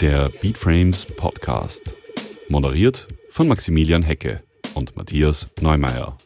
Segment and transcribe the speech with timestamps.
[0.00, 1.94] Der Beatframes Podcast.
[2.48, 4.42] Moderiert von Maximilian Hecke
[4.74, 6.18] und Matthias Neumeier.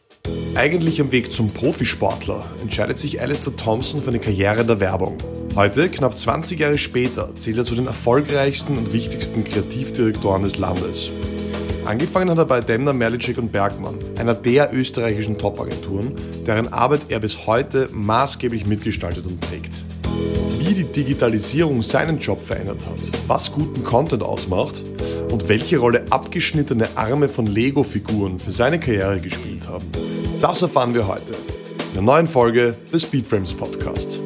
[0.55, 5.19] Eigentlich am Weg zum Profisportler entscheidet sich Alistair Thompson für eine Karriere in der Werbung.
[5.53, 11.11] Heute, knapp 20 Jahre später, zählt er zu den erfolgreichsten und wichtigsten Kreativdirektoren des Landes.
[11.85, 16.15] Angefangen hat er bei Demner, Merlicek und Bergmann, einer der österreichischen Top-Agenturen,
[16.47, 19.83] deren Arbeit er bis heute maßgeblich mitgestaltet und prägt.
[20.59, 24.83] Wie die Digitalisierung seinen Job verändert hat, was guten Content ausmacht
[25.29, 29.87] und welche Rolle abgeschnittene Arme von Lego-Figuren für seine Karriere gespielt haben,
[30.39, 34.19] das erfahren wir heute in der neuen Folge des Speedframes Podcast.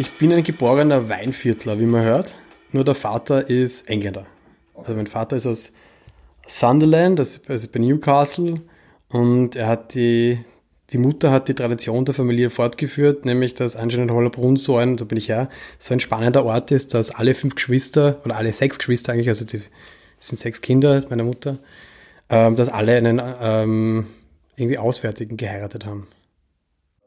[0.00, 2.34] Ich bin ein geborener Weinviertler, wie man hört.
[2.72, 4.24] Nur der Vater ist Engländer.
[4.74, 5.72] Also mein Vater ist aus
[6.46, 8.54] Sunderland, also bei Newcastle.
[9.10, 10.38] Und er hat die,
[10.90, 15.04] die Mutter hat die Tradition der Familie fortgeführt, nämlich dass anscheinend Hollerbrunn so ein, da
[15.04, 15.48] bin ich her,
[15.78, 19.44] so ein spannender Ort ist, dass alle fünf Geschwister, oder alle sechs Geschwister eigentlich, also
[19.44, 19.62] die
[20.20, 21.58] sind sechs Kinder meiner Mutter,
[22.28, 24.06] ähm, dass alle einen ähm,
[24.56, 26.06] irgendwie Auswärtigen geheiratet haben.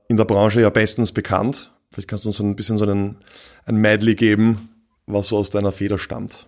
[0.09, 1.71] In der Branche ja bestens bekannt.
[1.91, 3.17] Vielleicht kannst du uns ein bisschen so einen,
[3.65, 4.69] ein Medley geben,
[5.05, 6.47] was so aus deiner Feder stammt.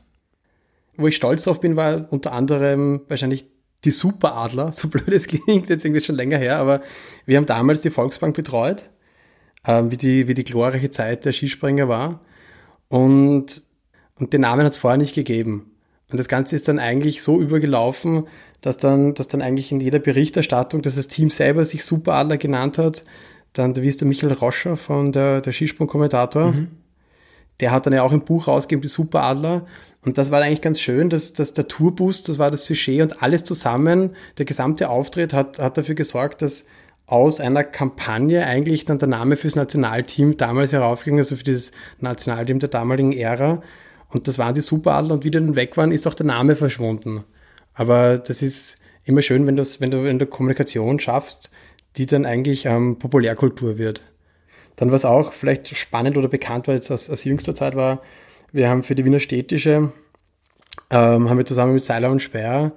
[0.98, 3.46] Wo ich stolz drauf bin, war unter anderem wahrscheinlich
[3.86, 6.82] die Superadler, so blöd es klingt, jetzt irgendwie schon länger her, aber
[7.26, 8.90] wir haben damals die Volksbank betreut,
[9.66, 12.22] ähm, wie, die, wie die glorreiche Zeit der Skispringer war.
[12.88, 13.62] Und,
[14.20, 15.72] und den Namen hat es vorher nicht gegeben.
[16.12, 18.28] Und das Ganze ist dann eigentlich so übergelaufen,
[18.62, 22.78] dass dann, dass dann eigentlich in jeder Berichterstattung, dass das Team selber sich Superadler genannt
[22.78, 23.04] hat,
[23.54, 26.68] dann, wie ist der Michael Roscher von der, der Skisprung-Kommentator, mhm.
[27.60, 29.66] Der hat dann ja auch ein Buch rausgegeben, die Superadler.
[30.04, 33.24] Und das war eigentlich ganz schön, dass, dass der Tourbus, das war das Sujet und
[33.24, 36.66] alles zusammen, der gesamte Auftritt hat, hat dafür gesorgt, dass
[37.08, 42.60] aus einer Kampagne eigentlich dann der Name fürs Nationalteam damals heraufging, also für dieses Nationalteam
[42.60, 43.62] der damaligen Ära.
[44.10, 46.56] Und das waren die Superadler und wie die dann weg waren, ist auch der Name
[46.56, 47.24] verschwunden.
[47.74, 51.52] Aber das ist immer schön, wenn, wenn du in der Kommunikation schaffst,
[51.98, 54.02] die dann eigentlich ähm, Populärkultur wird.
[54.76, 58.02] Dann was auch vielleicht spannend oder bekannt war jetzt aus, aus jüngster Zeit war,
[58.52, 59.92] wir haben für die Wiener Städtische,
[60.90, 62.74] ähm, haben wir zusammen mit Seiler und Speer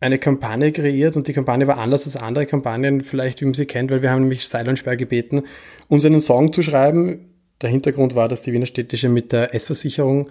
[0.00, 3.66] eine Kampagne kreiert und die Kampagne war anders als andere Kampagnen, vielleicht wie man sie
[3.66, 5.42] kennt, weil wir haben nämlich Seiler und Speer gebeten,
[5.88, 7.32] uns einen Song zu schreiben.
[7.62, 10.30] Der Hintergrund war, dass die Wiener Städtische mit der S-Versicherung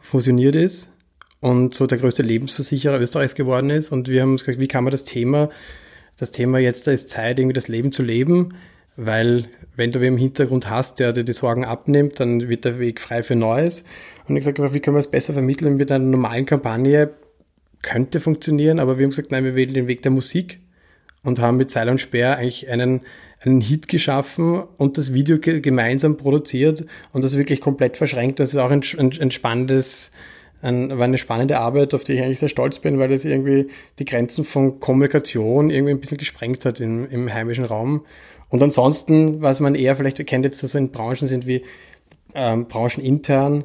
[0.00, 0.90] fusioniert ist
[1.40, 4.84] und so der größte Lebensversicherer Österreichs geworden ist und wir haben uns gesagt, wie kann
[4.84, 5.48] man das Thema
[6.18, 8.54] das Thema jetzt, da ist Zeit, irgendwie das Leben zu leben,
[8.98, 9.44] weil
[9.76, 13.00] wenn du wen im Hintergrund hast, der dir die Sorgen abnimmt, dann wird der Weg
[13.00, 13.84] frei für Neues.
[14.26, 17.10] Und ich gesagt, wie können wir es besser vermitteln mit einer normalen Kampagne?
[17.80, 20.58] Könnte funktionieren, aber wir haben gesagt, nein, wir wählen den Weg der Musik
[21.22, 23.02] und haben mit Seil und Speer eigentlich einen,
[23.44, 28.40] einen Hit geschaffen und das Video gemeinsam produziert und das wirklich komplett verschränkt.
[28.40, 30.10] Das ist auch ein, ein, ein spannendes,
[30.60, 33.68] ein, war eine spannende Arbeit, auf die ich eigentlich sehr stolz bin, weil es irgendwie
[34.00, 38.04] die Grenzen von Kommunikation irgendwie ein bisschen gesprengt hat im, im heimischen Raum.
[38.48, 41.64] Und ansonsten, was man eher vielleicht erkennt, jetzt so in Branchen sind wie
[42.34, 43.64] ähm, branchenintern,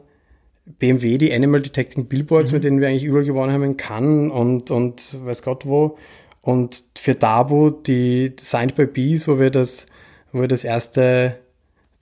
[0.66, 2.56] BMW, die Animal Detecting Billboards, mhm.
[2.56, 5.98] mit denen wir eigentlich überall gewonnen haben in Cannes und, und weiß Gott wo.
[6.42, 9.86] Und für Dabo die Signed by Bees, wo wir das,
[10.32, 11.38] wo wir das erste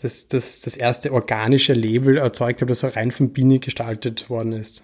[0.01, 4.83] das, das, das erste organische Label erzeugt habe, das rein von Bienen gestaltet worden ist.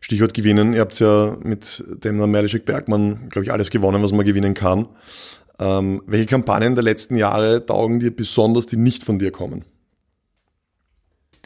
[0.00, 0.72] Stichwort gewinnen.
[0.72, 4.88] Ihr habt ja mit dem Merlischek Bergmann, glaube ich, alles gewonnen, was man gewinnen kann.
[5.58, 9.64] Ähm, welche Kampagnen der letzten Jahre taugen dir besonders, die nicht von dir kommen?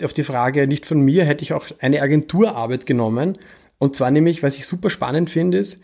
[0.03, 3.37] Auf die Frage nicht von mir hätte ich auch eine Agenturarbeit genommen.
[3.79, 5.83] Und zwar nämlich, was ich super spannend finde, ist,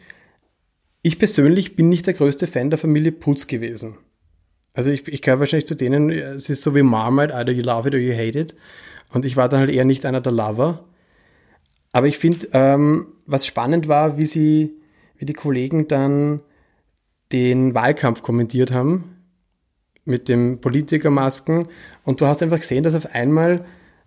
[1.03, 3.97] ich persönlich bin nicht der größte Fan der Familie Putz gewesen.
[4.73, 7.87] Also ich, ich gehöre wahrscheinlich zu denen, es ist so wie Marmite, either you love
[7.87, 8.57] it or you hate it.
[9.13, 10.85] Und ich war dann halt eher nicht einer der Lover.
[11.93, 14.75] Aber ich finde, ähm, was spannend war, wie sie,
[15.17, 16.41] wie die Kollegen dann
[17.33, 19.17] den Wahlkampf kommentiert haben
[20.05, 21.67] mit dem Politikermasken.
[22.05, 23.65] Und du hast einfach gesehen, dass auf einmal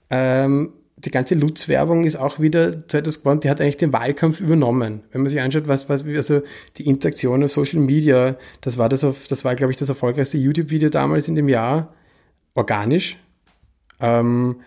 [0.10, 4.40] ähm, die ganze Lutz-Werbung ist auch wieder zu etwas geworden, die hat eigentlich den Wahlkampf
[4.40, 5.02] übernommen.
[5.12, 6.42] Wenn man sich anschaut, was, was, also
[6.78, 10.38] die Interaktion auf Social Media, das war das auf, das war, glaube ich, das erfolgreichste
[10.38, 11.94] YouTube-Video damals in dem Jahr,
[12.56, 13.18] organisch.
[14.00, 14.58] Ähm,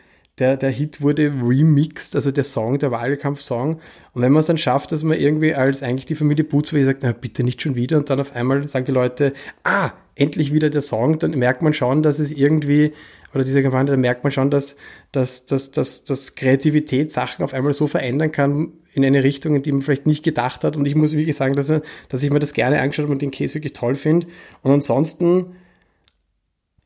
[0.41, 3.81] der, der Hit wurde remixed, also der Song, der Wahlkampf-Song.
[4.15, 7.03] Und wenn man es dann schafft, dass man irgendwie als eigentlich die Familie Butzwey sagt,
[7.03, 9.33] na bitte nicht schon wieder, und dann auf einmal sagen die Leute,
[9.63, 12.93] ah, endlich wieder der Song, dann merkt man schon, dass es irgendwie
[13.33, 14.77] oder diese Kampagne, da merkt man schon, dass,
[15.13, 19.63] dass, dass, dass, dass Kreativität Sachen auf einmal so verändern kann, in eine Richtung, in
[19.63, 20.77] die man vielleicht nicht gedacht hat.
[20.77, 21.73] Und ich muss wirklich sagen, dass,
[22.09, 24.27] dass ich mir das gerne angeschaut habe und den Case wirklich toll finde.
[24.63, 25.55] Und ansonsten,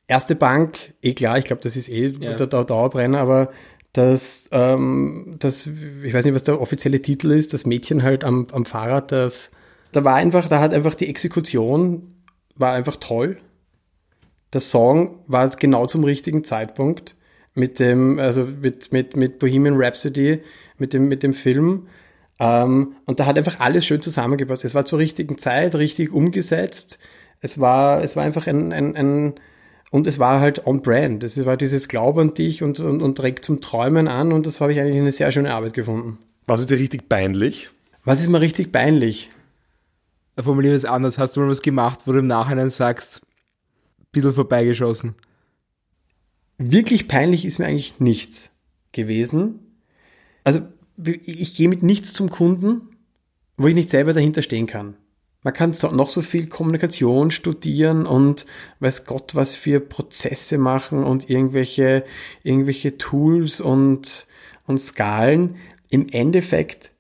[0.07, 2.35] erste Bank, eh klar, ich glaube, das ist eh ja.
[2.35, 3.51] der, der Dauerbrenner, aber
[3.93, 5.69] das, ähm, das,
[6.03, 9.51] ich weiß nicht, was der offizielle Titel ist, das Mädchen halt am, am Fahrrad, das,
[9.93, 12.15] da war einfach, da hat einfach die Exekution,
[12.57, 13.39] war einfach toll.
[14.53, 17.17] Der Song war genau zum richtigen Zeitpunkt
[17.55, 20.43] mit dem, also mit, mit, mit Bohemian Rhapsody,
[20.79, 21.89] mit dem, mit dem Film.
[22.41, 24.65] Ähm, und da hat einfach alles schön zusammengepasst.
[24.65, 26.99] Es war zur richtigen Zeit, richtig umgesetzt.
[27.41, 29.35] Es war, es war einfach ein, ein, ein
[29.95, 31.23] und es war halt on brand.
[31.23, 34.61] Es war dieses Glaube an dich und, und, und trägt zum Träumen an und das
[34.61, 36.19] habe ich eigentlich eine sehr schöne Arbeit gefunden.
[36.49, 37.71] Was ist dir richtig peinlich?
[38.03, 39.31] Was ist mir richtig peinlich?
[40.37, 41.17] Formulieren wir es anders.
[41.17, 43.23] Hast du mal was gemacht, wo du im Nachhinein sagst,
[44.01, 45.15] ein bisschen vorbeigeschossen?
[46.59, 48.51] Wirklich peinlich ist mir eigentlich nichts
[48.91, 49.61] gewesen.
[50.43, 50.63] Also
[50.97, 52.81] ich gehe mit nichts zum Kunden,
[53.57, 54.97] wo ich nicht selber dahinter stehen kann.
[55.45, 58.47] Man kann noch so viel Kommunikation studieren und
[58.81, 62.05] weiß Gott was für Prozesse machen und irgendwelche,
[62.43, 64.27] irgendwelche Tools und,
[64.67, 65.57] und Skalen.
[65.91, 66.93] Im Endeffekt,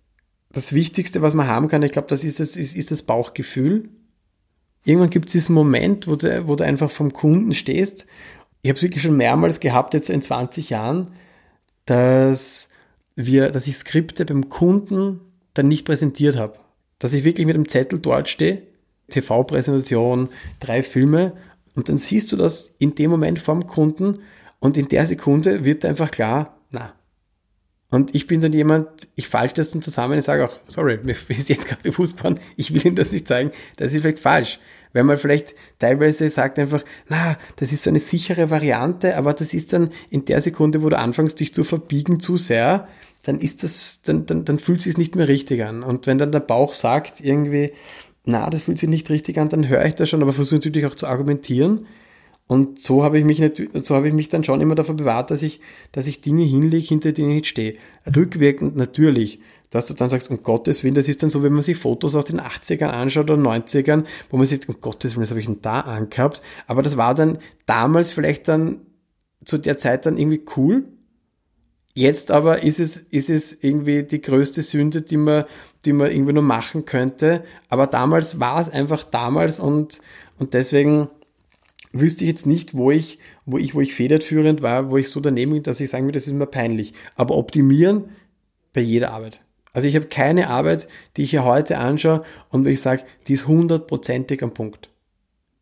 [0.52, 3.88] das Wichtigste, was man haben kann, ich glaube, das ist das, ist, ist das Bauchgefühl.
[4.84, 8.04] Irgendwann gibt es diesen Moment, wo du, wo du einfach vom Kunden stehst.
[8.60, 11.08] Ich habe es wirklich schon mehrmals gehabt, jetzt in 20 Jahren,
[11.86, 12.68] dass
[13.16, 15.20] wir, dass ich Skripte beim Kunden
[15.54, 16.58] dann nicht präsentiert habe
[16.98, 18.62] dass ich wirklich mit einem Zettel dort stehe,
[19.10, 20.28] TV-Präsentation,
[20.60, 21.32] drei Filme
[21.74, 24.20] und dann siehst du das in dem Moment vom Kunden
[24.60, 26.94] und in der Sekunde wird einfach klar, na.
[27.90, 31.14] Und ich bin dann jemand, ich falte das dann zusammen und sage auch, sorry, mir
[31.28, 34.58] ist jetzt gerade bewusst geworden, ich will Ihnen das nicht zeigen, das ist vielleicht falsch.
[34.92, 39.52] Wenn man vielleicht teilweise sagt einfach, na, das ist so eine sichere Variante, aber das
[39.52, 42.88] ist dann in der Sekunde, wo du anfängst, dich zu verbiegen zu sehr,
[43.24, 45.82] dann ist das, dann, dann, dann fühlt es sich nicht mehr richtig an.
[45.82, 47.72] Und wenn dann der Bauch sagt irgendwie,
[48.24, 50.86] na, das fühlt sich nicht richtig an, dann höre ich das schon, aber versuche natürlich
[50.86, 51.86] auch zu argumentieren.
[52.46, 55.30] Und so habe ich mich natürlich, so habe ich mich dann schon immer davor bewahrt,
[55.30, 55.60] dass ich,
[55.92, 57.76] dass ich Dinge hinlege, hinter denen ich nicht stehe.
[58.14, 61.62] Rückwirkend natürlich, dass du dann sagst, um Gottes Willen, das ist dann so, wenn man
[61.62, 65.30] sich Fotos aus den 80ern anschaut oder 90ern, wo man sagt, um Gottes Willen, das
[65.30, 66.42] habe ich denn da angehabt.
[66.66, 68.82] Aber das war dann damals vielleicht dann
[69.44, 70.84] zu der Zeit dann irgendwie cool,
[71.94, 75.44] Jetzt aber ist es, ist es irgendwie die größte Sünde, die man,
[75.84, 77.44] die man irgendwie nur machen könnte.
[77.68, 80.00] Aber damals war es einfach damals und,
[80.38, 81.08] und deswegen
[81.92, 85.20] wüsste ich jetzt nicht, wo ich, wo ich, wo ich federführend war, wo ich so
[85.20, 86.94] daneben bin, dass ich sagen würde, das ist mir peinlich.
[87.14, 88.06] Aber optimieren
[88.72, 89.40] bei jeder Arbeit.
[89.72, 93.34] Also ich habe keine Arbeit, die ich hier heute anschaue und wo ich sage, die
[93.34, 94.88] ist hundertprozentig am Punkt.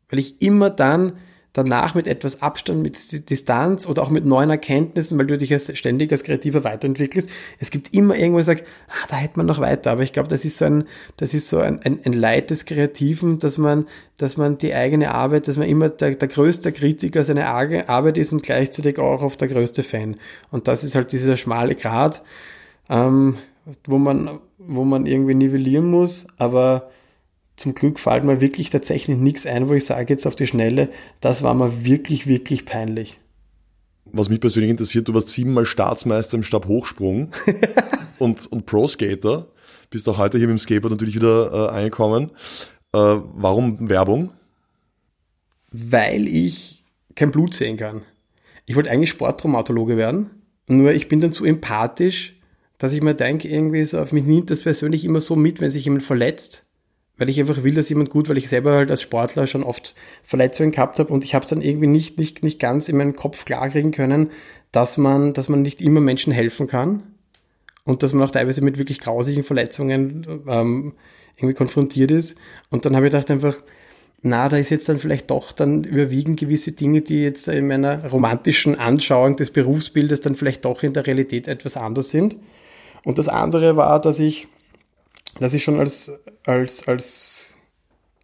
[0.08, 1.14] Weil ich immer dann
[1.52, 5.76] danach mit etwas Abstand, mit Distanz oder auch mit neuen Erkenntnissen, weil du dich als
[5.76, 7.28] ständig als Kreativer weiterentwickelst.
[7.58, 9.90] Es gibt immer irgendwo, ich sage, ah, da hätte man noch weiter.
[9.90, 10.84] Aber ich glaube, das ist so ein,
[11.18, 15.12] das ist so ein, ein, ein Leid des Kreativen, dass man, dass man die eigene
[15.12, 19.40] Arbeit, dass man immer der, der größte Kritiker seiner Arbeit ist und gleichzeitig auch oft
[19.40, 20.16] der größte Fan.
[20.50, 22.22] Und das ist halt dieser schmale Grat,
[22.88, 23.36] ähm,
[23.86, 26.90] wo man, wo man irgendwie nivellieren muss, aber
[27.56, 30.88] zum Glück fällt mir wirklich tatsächlich nichts ein, wo ich sage jetzt auf die Schnelle,
[31.20, 33.18] das war mir wirklich, wirklich peinlich.
[34.04, 37.30] Was mich persönlich interessiert, du warst siebenmal Staatsmeister im Stabhochsprung
[38.18, 39.48] und, und Pro-Skater.
[39.90, 42.30] Bist auch heute hier mit dem Skateboard natürlich wieder äh, angekommen.
[42.92, 44.32] Äh, warum Werbung?
[45.70, 46.84] Weil ich
[47.14, 48.02] kein Blut sehen kann.
[48.66, 50.30] Ich wollte eigentlich Sporttraumatologe werden,
[50.68, 52.36] nur ich bin dann zu empathisch,
[52.78, 55.70] dass ich mir denke, irgendwie so auf mich nimmt das persönlich immer so mit, wenn
[55.70, 56.66] sich jemand verletzt
[57.18, 59.94] weil ich einfach will, dass jemand gut, weil ich selber halt als Sportler schon oft
[60.22, 63.44] Verletzungen gehabt habe und ich habe dann irgendwie nicht, nicht, nicht ganz in meinen Kopf
[63.44, 64.30] klarkriegen können,
[64.72, 67.02] dass man, dass man nicht immer Menschen helfen kann
[67.84, 70.94] und dass man auch teilweise mit wirklich grausigen Verletzungen ähm,
[71.36, 72.36] irgendwie konfrontiert ist.
[72.70, 73.56] Und dann habe ich gedacht einfach,
[74.22, 78.08] na, da ist jetzt dann vielleicht doch dann überwiegen gewisse Dinge, die jetzt in meiner
[78.08, 82.36] romantischen Anschauung des Berufsbildes dann vielleicht doch in der Realität etwas anders sind.
[83.04, 84.46] Und das andere war, dass ich
[85.38, 86.12] dass ich schon als,
[86.46, 87.56] als, als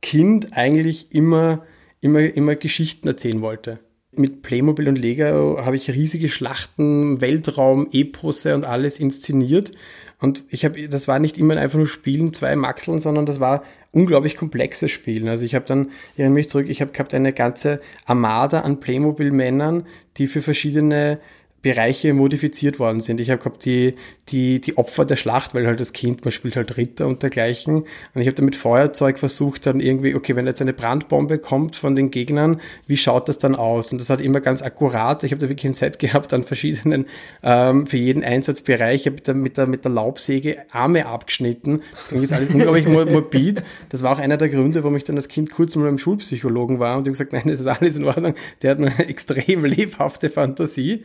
[0.02, 1.64] Kind eigentlich immer,
[2.00, 3.80] immer, immer Geschichten erzählen wollte.
[4.12, 9.72] Mit Playmobil und Lego habe ich riesige Schlachten, Weltraum, Eposse und alles inszeniert.
[10.20, 13.62] Und ich habe, das war nicht immer einfach nur Spielen, zwei Maxeln, sondern das war
[13.92, 15.28] unglaublich komplexes Spielen.
[15.28, 18.80] Also ich habe dann, ich erinnere mich zurück, ich habe gehabt eine ganze Armada an
[18.80, 19.84] Playmobil-Männern,
[20.16, 21.20] die für verschiedene
[21.60, 23.20] Bereiche modifiziert worden sind.
[23.20, 23.94] Ich habe gehabt die,
[24.28, 27.78] die, die Opfer der Schlacht, weil halt das Kind, man spielt halt Ritter und dergleichen.
[27.78, 31.74] Und ich habe dann mit Feuerzeug versucht, dann irgendwie, okay, wenn jetzt eine Brandbombe kommt
[31.74, 33.90] von den Gegnern, wie schaut das dann aus?
[33.90, 35.24] Und das hat immer ganz akkurat.
[35.24, 37.06] Ich habe da wirklich ein Set gehabt an verschiedenen,
[37.42, 39.00] ähm, für jeden Einsatzbereich.
[39.00, 41.82] Ich habe dann mit der, mit der Laubsäge Arme abgeschnitten.
[41.90, 43.64] Das klingt jetzt alles unglaublich morbid.
[43.88, 46.78] Das war auch einer der Gründe, warum ich dann als Kind kurz mal beim Schulpsychologen
[46.78, 48.34] war und ihm gesagt, nein, das ist alles in Ordnung.
[48.62, 51.04] Der hat eine extrem lebhafte Fantasie.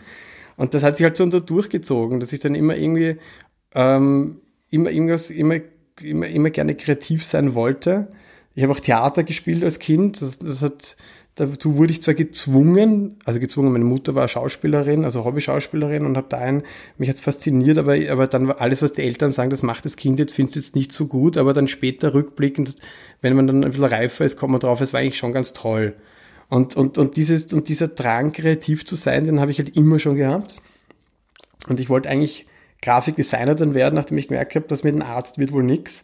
[0.57, 3.17] Und das hat sich halt so durchgezogen, dass ich dann immer irgendwie
[3.75, 4.41] ähm,
[4.73, 5.57] immer irgendwas, immer,
[6.01, 8.11] immer, immer gerne kreativ sein wollte.
[8.55, 10.21] Ich habe auch Theater gespielt als Kind.
[10.21, 10.95] Das, das hat,
[11.35, 16.27] dazu wurde ich zwar gezwungen, also gezwungen, meine Mutter war Schauspielerin, also Hobby-Schauspielerin und habe
[16.29, 16.63] da ein,
[16.97, 19.95] mich hat's fasziniert, aber, aber dann war alles, was die Eltern sagen, das macht das
[19.95, 22.75] Kind jetzt, findest jetzt nicht so gut, aber dann später rückblickend,
[23.21, 25.53] wenn man dann ein bisschen reifer ist, kommt man drauf, es war eigentlich schon ganz
[25.53, 25.95] toll.
[26.53, 29.97] Und, und, und, dieses, und dieser Drang, kreativ zu sein, den habe ich halt immer
[29.97, 30.61] schon gehabt.
[31.67, 32.45] Und ich wollte eigentlich
[32.83, 36.03] Grafikdesigner dann werden, nachdem ich gemerkt habe, dass mit dem Arzt wird wohl nix.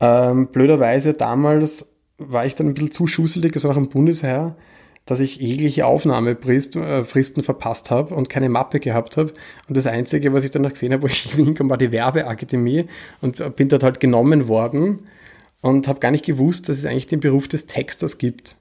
[0.00, 4.56] Ähm, blöderweise damals war ich dann ein bisschen zu schusselig, das war noch im Bundesheer,
[5.04, 7.04] dass ich jegliche Aufnahmefristen äh,
[7.44, 9.32] verpasst habe und keine Mappe gehabt habe.
[9.68, 12.86] Und das Einzige, was ich dann noch gesehen habe, wo ich hinkam, war die Werbeakademie
[13.20, 15.06] und bin dort halt genommen worden
[15.60, 18.56] und habe gar nicht gewusst, dass es eigentlich den Beruf des Texters gibt.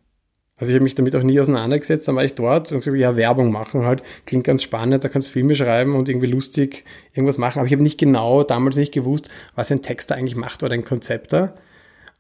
[0.60, 3.16] Also ich habe mich damit auch nie auseinandergesetzt, dann war ich dort und gesagt, ja,
[3.16, 7.38] Werbung machen halt, klingt ganz spannend, da kannst du Filme schreiben und irgendwie lustig irgendwas
[7.38, 7.60] machen.
[7.60, 10.84] Aber ich habe nicht genau, damals nicht gewusst, was ein Texter eigentlich macht oder ein
[10.84, 11.56] Konzepter.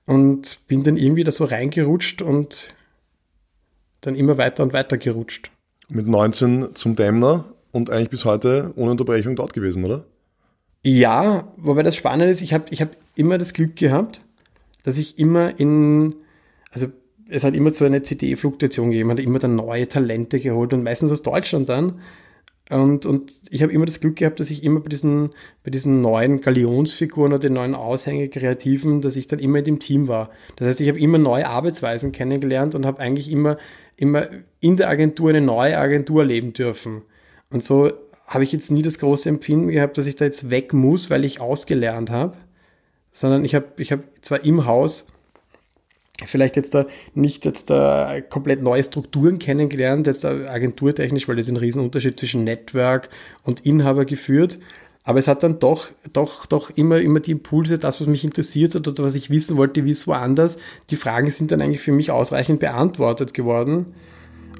[0.05, 2.74] Und bin dann irgendwie da so reingerutscht und
[4.00, 5.51] dann immer weiter und weiter gerutscht.
[5.89, 10.05] Mit 19 zum Dämner und eigentlich bis heute ohne Unterbrechung dort gewesen, oder?
[10.81, 14.22] Ja, wobei das Spannende ist, ich habe ich hab immer das Glück gehabt,
[14.84, 16.15] dass ich immer in,
[16.72, 16.88] also
[17.29, 21.12] es hat immer so eine CD-Fluktuation gegeben, hat immer dann neue Talente geholt und meistens
[21.12, 22.01] aus Deutschland dann.
[22.69, 25.31] Und, und ich habe immer das Glück gehabt, dass ich immer bei diesen,
[25.63, 30.07] bei diesen neuen Galionsfiguren oder den neuen Aushänge-Kreativen, dass ich dann immer in dem Team
[30.07, 30.29] war.
[30.55, 33.57] Das heißt, ich habe immer neue Arbeitsweisen kennengelernt und habe eigentlich immer,
[33.98, 34.27] immer
[34.59, 37.01] in der Agentur eine neue Agentur leben dürfen.
[37.50, 37.91] Und so
[38.27, 41.25] habe ich jetzt nie das große Empfinden gehabt, dass ich da jetzt weg muss, weil
[41.25, 42.38] ich ausgelernt habe,
[43.12, 45.07] sondern ich habe ich hab zwar im Haus
[46.25, 51.53] vielleicht jetzt da nicht jetzt da komplett neue Strukturen kennengelernt, jetzt agenturtechnisch, weil das ist
[51.53, 53.09] ein Riesenunterschied zwischen Network
[53.43, 54.59] und Inhaber geführt.
[55.03, 58.75] Aber es hat dann doch, doch, doch immer, immer die Impulse, das, was mich interessiert
[58.75, 60.59] hat oder was ich wissen wollte, wie es woanders.
[60.91, 63.88] Die Fragen sind dann eigentlich für mich ausreichend beantwortet geworden.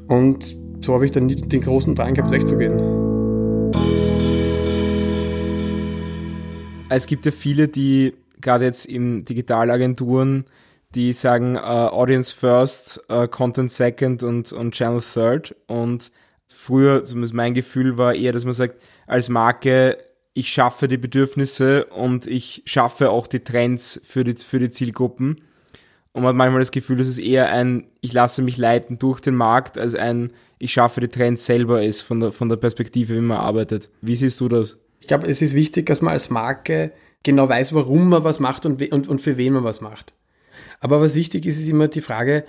[0.08, 2.80] Und so habe ich dann nicht den großen Drang gehabt, wegzugehen.
[6.90, 10.46] Es gibt ja viele, die gerade jetzt in Digitalagenturen
[10.96, 15.56] die sagen äh, Audience First, äh, Content Second und, und Channel Third.
[15.68, 16.12] Und
[16.52, 19.98] früher, zumindest mein Gefühl war eher, dass man sagt, als Marke,
[20.34, 25.42] ich schaffe die Bedürfnisse und ich schaffe auch die Trends für die, für die Zielgruppen.
[26.12, 29.20] Und man hat manchmal das Gefühl, dass es eher ein, ich lasse mich leiten durch
[29.20, 33.16] den Markt, als ein, ich schaffe die Trends selber ist, von der, von der Perspektive,
[33.16, 33.90] wie man arbeitet.
[34.02, 34.80] Wie siehst du das?
[35.00, 36.92] Ich glaube, es ist wichtig, dass man als Marke
[37.24, 40.14] genau weiß, warum man was macht und, und, und für wen man was macht.
[40.80, 42.46] Aber was wichtig ist, ist immer die Frage,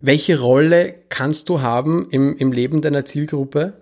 [0.00, 3.80] welche Rolle kannst du haben im, im Leben deiner Zielgruppe,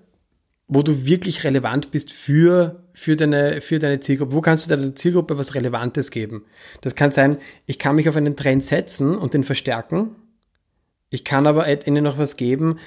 [0.66, 4.34] wo du wirklich relevant bist für, für, deine, für deine Zielgruppe?
[4.34, 6.44] Wo kannst du deiner Zielgruppe was Relevantes geben?
[6.82, 10.10] Das kann sein, ich kann mich auf einen Trend setzen und den verstärken.
[11.10, 12.78] Ich kann aber ihnen noch was geben,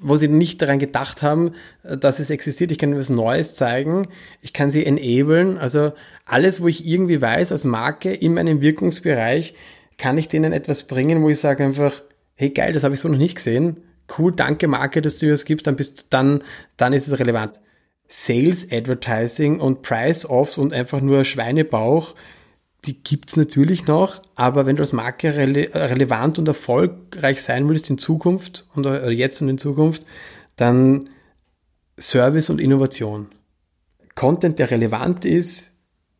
[0.00, 1.52] wo sie nicht daran gedacht haben,
[1.82, 2.70] dass es existiert.
[2.70, 4.08] Ich kann ihnen was Neues zeigen.
[4.40, 5.58] Ich kann sie enablen.
[5.58, 5.92] Also
[6.24, 9.54] alles, wo ich irgendwie weiß als Marke in meinem Wirkungsbereich,
[9.98, 12.02] kann ich denen etwas bringen, wo ich sage einfach,
[12.34, 13.82] hey geil, das habe ich so noch nicht gesehen.
[14.16, 16.42] Cool, danke Marke, dass du das gibst, dann bist dann,
[16.76, 17.60] dann ist es relevant.
[18.08, 22.14] Sales Advertising und Price Off und einfach nur Schweinebauch,
[22.84, 27.90] die gibt's natürlich noch, aber wenn du als Marke rele relevant und erfolgreich sein willst
[27.90, 30.06] in Zukunft und jetzt und in Zukunft,
[30.54, 31.10] dann
[31.98, 33.28] Service und Innovation.
[34.14, 35.72] Content, der relevant ist,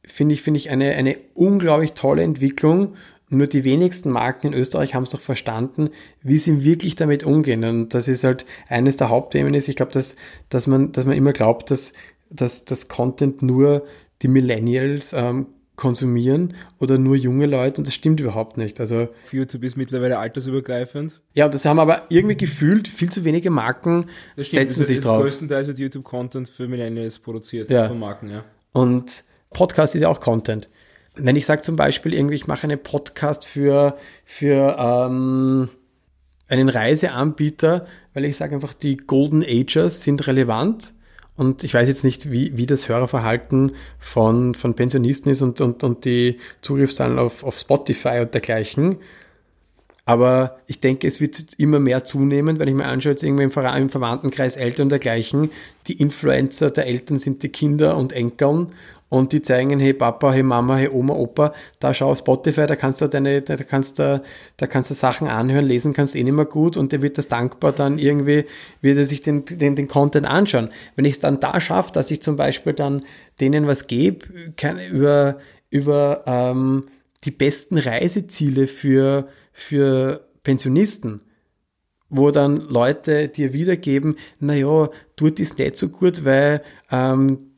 [0.04, 2.96] finde ich, finde ich eine, eine unglaublich tolle Entwicklung
[3.28, 5.90] nur die wenigsten Marken in Österreich haben es doch verstanden,
[6.22, 7.64] wie sie wirklich damit umgehen.
[7.64, 9.68] Und das ist halt eines der Hauptthemen ist.
[9.68, 10.16] Ich glaube, dass,
[10.48, 11.92] dass man, dass man immer glaubt, dass,
[12.30, 13.84] dass das Content nur
[14.22, 18.80] die Millennials ähm, konsumieren oder nur junge Leute und das stimmt überhaupt nicht.
[18.80, 21.20] Also YouTube ist mittlerweile altersübergreifend.
[21.34, 24.06] Ja, das haben aber irgendwie gefühlt viel zu wenige Marken
[24.36, 25.22] das setzen das, sich das drauf.
[25.22, 27.88] Größtenteils wird YouTube Content für Millennials produziert ja.
[27.88, 28.44] von Marken, ja.
[28.72, 30.70] Und Podcast ist ja auch Content
[31.16, 35.68] wenn ich sage zum Beispiel irgendwie, ich mache einen Podcast für, für ähm,
[36.48, 40.94] einen Reiseanbieter, weil ich sage einfach, die Golden Ages sind relevant
[41.36, 45.84] Und ich weiß jetzt nicht, wie, wie das Hörerverhalten von, von Pensionisten ist und, und,
[45.84, 48.96] und die Zugriffszahlen auf, auf Spotify und dergleichen.
[50.06, 53.50] Aber ich denke, es wird immer mehr zunehmen, wenn ich mir anschaue, jetzt irgendwie im,
[53.50, 55.50] Ver im Verwandtenkreis Eltern und dergleichen,
[55.88, 58.68] die Influencer der Eltern sind die Kinder und Enkeln
[59.08, 62.74] und die zeigen, hey Papa, hey Mama, hey Oma, Opa, da schau auf Spotify, da
[62.74, 64.22] kannst du deine, da kannst du,
[64.56, 67.28] da kannst du Sachen anhören, lesen kannst eh nicht mehr gut und der wird das
[67.28, 68.46] dankbar dann irgendwie,
[68.80, 70.70] wird er sich den, den, den Content anschauen.
[70.96, 73.04] Wenn ich es dann da schaffe, dass ich zum Beispiel dann
[73.40, 74.26] denen was gebe,
[74.90, 75.38] über,
[75.70, 76.88] über ähm,
[77.24, 81.20] die besten Reiseziele für, für Pensionisten,
[82.08, 87.55] wo dann Leute dir wiedergeben, naja, tut ist nicht so gut, weil ähm,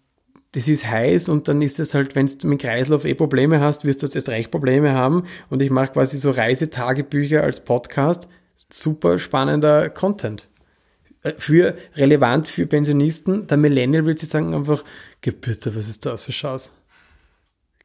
[0.52, 3.84] das ist heiß und dann ist es halt, wenn du mit Kreislauf eh Probleme hast,
[3.84, 8.28] wirst du jetzt erst recht Probleme haben und ich mache quasi so Reisetagebücher als Podcast.
[8.70, 10.48] Super spannender Content.
[11.22, 13.46] Äh, für relevant für Pensionisten.
[13.46, 14.84] Der Millennial will sich sagen einfach,
[15.20, 16.70] bitte, was ist das für Chance?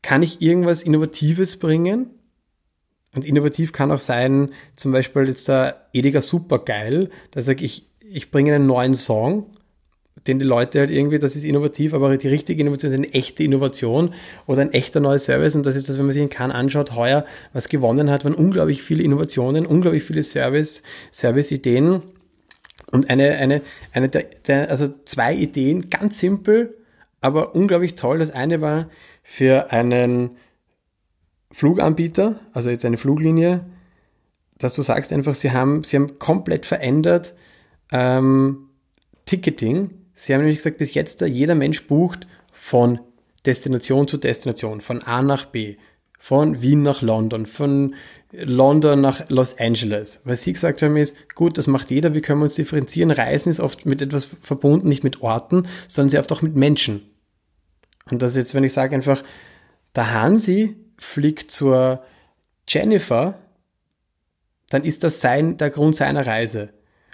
[0.01, 2.09] Kann ich irgendwas Innovatives bringen?
[3.15, 8.31] Und innovativ kann auch sein, zum Beispiel jetzt der Ediger Supergeil, da sage ich, ich
[8.31, 9.45] bringe einen neuen Song,
[10.27, 13.43] den die Leute halt irgendwie, das ist innovativ, aber die richtige Innovation ist eine echte
[13.43, 14.13] Innovation
[14.45, 15.55] oder ein echter neuer Service.
[15.55, 18.33] Und das ist das, wenn man sich in Cannes anschaut, heuer, was gewonnen hat, waren
[18.33, 22.01] unglaublich viele Innovationen, unglaublich viele Service, Service-Ideen.
[22.91, 23.61] Und eine, eine,
[23.91, 26.77] eine der, der, also zwei Ideen, ganz simpel,
[27.21, 28.19] aber unglaublich toll.
[28.19, 28.89] Das eine war
[29.23, 30.37] für einen
[31.51, 33.65] Fluganbieter, also jetzt eine Fluglinie,
[34.57, 37.35] dass du sagst einfach, sie haben, sie haben komplett verändert
[37.91, 38.69] ähm,
[39.25, 39.89] Ticketing.
[40.13, 42.99] Sie haben nämlich gesagt, bis jetzt da jeder Mensch bucht von
[43.45, 45.77] Destination zu Destination, von A nach B,
[46.19, 47.95] von Wien nach London, von
[48.31, 50.21] London nach Los Angeles.
[50.23, 53.11] Was sie gesagt haben ist, gut, das macht jeder, wir können uns differenzieren.
[53.11, 57.01] Reisen ist oft mit etwas verbunden, nicht mit Orten, sondern sehr oft auch mit Menschen.
[58.09, 59.23] Und das ist jetzt, wenn ich sage einfach,
[59.95, 62.03] der Hansi fliegt zur
[62.67, 63.37] Jennifer,
[64.69, 66.73] dann ist das sein, der Grund seiner Reise.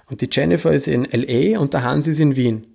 [0.09, 2.68] Und die Jennifer ist in LA und der Hans ist in Wien.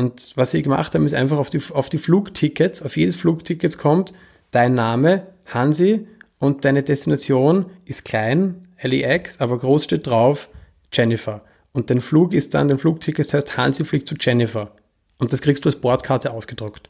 [0.00, 3.76] Und was sie gemacht haben, ist einfach auf die, auf die Flugtickets, auf jedes Flugticket
[3.76, 4.14] kommt
[4.50, 6.06] dein Name, Hansi,
[6.38, 10.48] und deine Destination ist klein, LAX, aber groß steht drauf,
[10.90, 11.42] Jennifer.
[11.72, 14.72] Und dein Flug ist dann, dein Flugticket heißt Hansi fliegt zu Jennifer.
[15.18, 16.88] Und das kriegst du als Bordkarte ausgedruckt.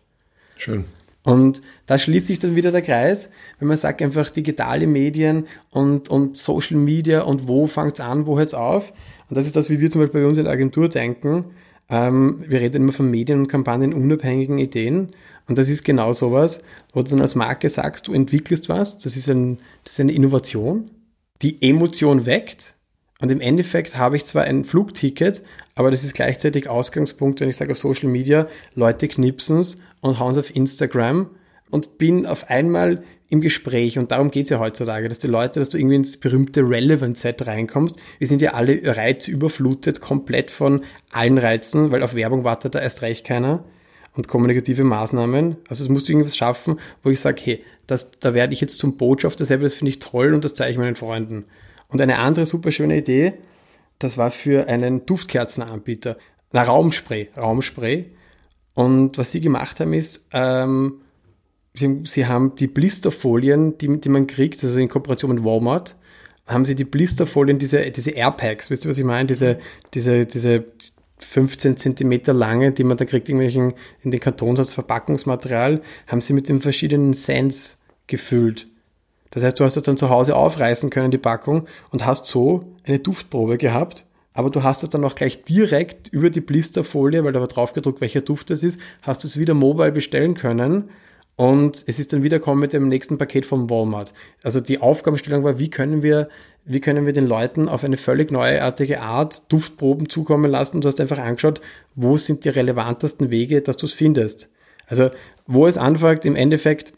[0.57, 0.85] Schön.
[1.25, 6.09] Und da schließt sich dann wieder der Kreis, wenn man sagt einfach digitale Medien und,
[6.11, 8.93] und Social Media und wo fängt's an, wo hört's auf.
[9.29, 11.47] Und das ist das, wie wir zum Beispiel bei uns in der Agentur denken.
[11.91, 15.11] Ähm, wir reden immer von Medien und Kampagnen unabhängigen Ideen.
[15.49, 19.17] Und das ist genau sowas, wo du dann als Marke sagst, du entwickelst was, das
[19.17, 20.91] ist, ein, das ist eine Innovation,
[21.43, 22.77] die Emotion weckt.
[23.21, 25.43] Und im Endeffekt habe ich zwar ein Flugticket,
[25.75, 30.31] aber das ist gleichzeitig Ausgangspunkt, wenn ich sage auf Social Media, Leute knipsen's und hauen
[30.31, 31.29] es auf Instagram
[31.71, 33.99] und bin auf einmal im Gespräch.
[33.99, 37.97] Und darum geht's ja heutzutage, dass die Leute, dass du irgendwie ins berühmte Relevant-Set reinkommst.
[38.19, 43.03] Wir sind ja alle reizüberflutet, komplett von allen Reizen, weil auf Werbung wartet da erst
[43.03, 43.65] recht keiner.
[44.17, 45.57] Und kommunikative Maßnahmen.
[45.69, 48.81] Also es musst du irgendwas schaffen, wo ich sage, hey, das, da werde ich jetzt
[48.81, 51.45] zum Botschafter selber, das finde ich toll und das zeige ich meinen Freunden.
[51.87, 53.35] Und eine andere super schöne Idee,
[54.01, 56.17] das war für einen Duftkerzenanbieter.
[56.53, 58.07] Na, Raumspray, Raumspray.
[58.75, 61.03] Und was sie gemacht haben ist, ähm,
[61.75, 65.97] sie, sie haben die Blisterfolien, die, die man kriegt, also in Kooperation mit Walmart,
[66.47, 69.27] haben sie die Blisterfolien, diese, diese Airpacks, wisst ihr, was ich meine?
[69.27, 69.59] Diese,
[69.95, 70.65] diese, diese
[71.19, 76.33] 15 Zentimeter lange, die man da kriegt, irgendwelchen, in den Kartons als Verpackungsmaterial, haben sie
[76.33, 78.67] mit den verschiedenen Scents gefüllt.
[79.31, 82.73] Das heißt, du hast das dann zu Hause aufreißen können, die Packung, und hast so
[82.85, 87.33] eine Duftprobe gehabt, aber du hast es dann auch gleich direkt über die Blisterfolie, weil
[87.33, 90.91] da war drauf gedruckt, welcher Duft das ist, hast du es wieder mobile bestellen können
[91.37, 94.13] und es ist dann wiederkommen mit dem nächsten Paket von Walmart.
[94.43, 96.29] Also die Aufgabenstellung war, wie können wir,
[96.65, 100.77] wie können wir den Leuten auf eine völlig neuartige Art Duftproben zukommen lassen?
[100.77, 101.63] Und du hast einfach angeschaut,
[101.95, 104.51] wo sind die relevantesten Wege, dass du es findest.
[104.87, 105.11] Also,
[105.47, 106.93] wo es anfängt, im Endeffekt,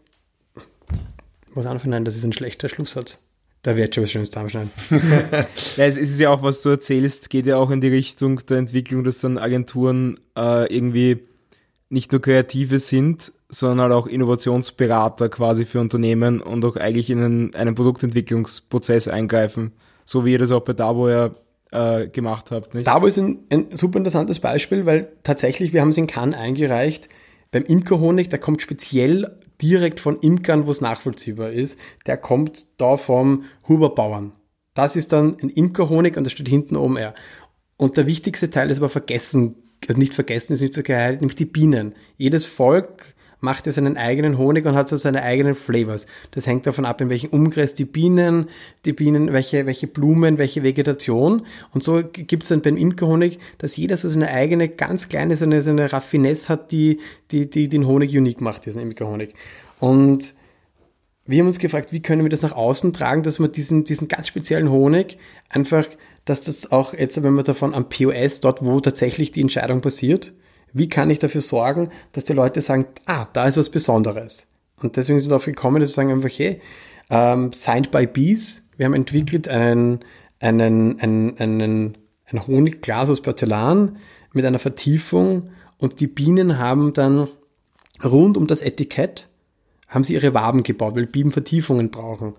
[1.54, 3.18] was anfängt, nein, das ist ein schlechter Schlusssatz.
[3.62, 4.72] Da wird schon was Schönes zusammenschneiden.
[5.76, 8.56] ja, es ist ja auch, was du erzählst, geht ja auch in die Richtung der
[8.56, 11.20] Entwicklung, dass dann Agenturen äh, irgendwie
[11.90, 17.22] nicht nur Kreative sind, sondern halt auch Innovationsberater quasi für Unternehmen und auch eigentlich in
[17.22, 19.72] einen, einen Produktentwicklungsprozess eingreifen.
[20.04, 21.30] So wie ihr das auch bei Dabo ja
[21.70, 22.74] äh, gemacht habt.
[22.74, 22.86] Nicht?
[22.86, 27.08] Dabo ist ein, ein super interessantes Beispiel, weil tatsächlich, wir haben es in Cannes eingereicht,
[27.50, 32.96] beim Imkerhonig, der kommt speziell direkt von Imkern, wo es nachvollziehbar ist, der kommt da
[32.96, 34.32] vom Huberbauern.
[34.74, 37.14] Das ist dann ein Imkerhonig und das steht hinten oben R.
[37.76, 39.56] Und der wichtigste Teil ist aber vergessen
[39.88, 41.94] also nicht vergessen ist nicht so geil, nämlich die Bienen.
[42.16, 46.06] Jedes Volk macht er seinen eigenen Honig und hat so seine eigenen Flavors.
[46.30, 48.48] Das hängt davon ab, in welchem Umkreis die Bienen,
[48.84, 51.44] die Bienen, welche, welche Blumen, welche Vegetation.
[51.74, 55.44] Und so gibt es dann beim Imkerhonig, dass jeder so seine eigene, ganz kleine, so
[55.44, 57.00] eine, so Raffinesse hat, die,
[57.32, 59.34] die, die den Honig unique macht, diesen Imkerhonig.
[59.80, 60.34] Und
[61.26, 64.06] wir haben uns gefragt, wie können wir das nach außen tragen, dass man diesen, diesen
[64.06, 65.86] ganz speziellen Honig einfach,
[66.24, 70.32] dass das auch jetzt, wenn man davon am POS, dort wo tatsächlich die Entscheidung passiert,
[70.72, 74.48] wie kann ich dafür sorgen, dass die Leute sagen, ah, da ist was Besonderes.
[74.82, 76.60] Und deswegen sind wir darauf gekommen, dass wir sagen einfach, hey,
[77.10, 80.00] ähm, Signed by Bees, wir haben entwickelt einen,
[80.40, 83.98] einen, einen, einen, ein Honigglas aus Porzellan
[84.32, 87.28] mit einer Vertiefung und die Bienen haben dann
[88.02, 89.28] rund um das Etikett
[89.92, 92.34] haben sie ihre Waben gebaut, weil Bienen Vertiefungen brauchen.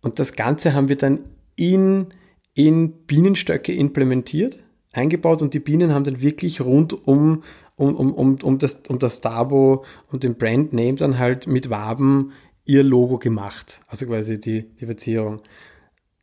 [0.00, 1.20] Und das Ganze haben wir dann
[1.56, 2.06] in,
[2.54, 7.42] in Bienenstöcke implementiert eingebaut und die Bienen haben dann wirklich rund um,
[7.76, 12.32] um, um, um, um, das, um das Dabo und den Brandname dann halt mit Waben
[12.64, 13.80] ihr Logo gemacht.
[13.88, 15.40] Also quasi die, die Verzierung.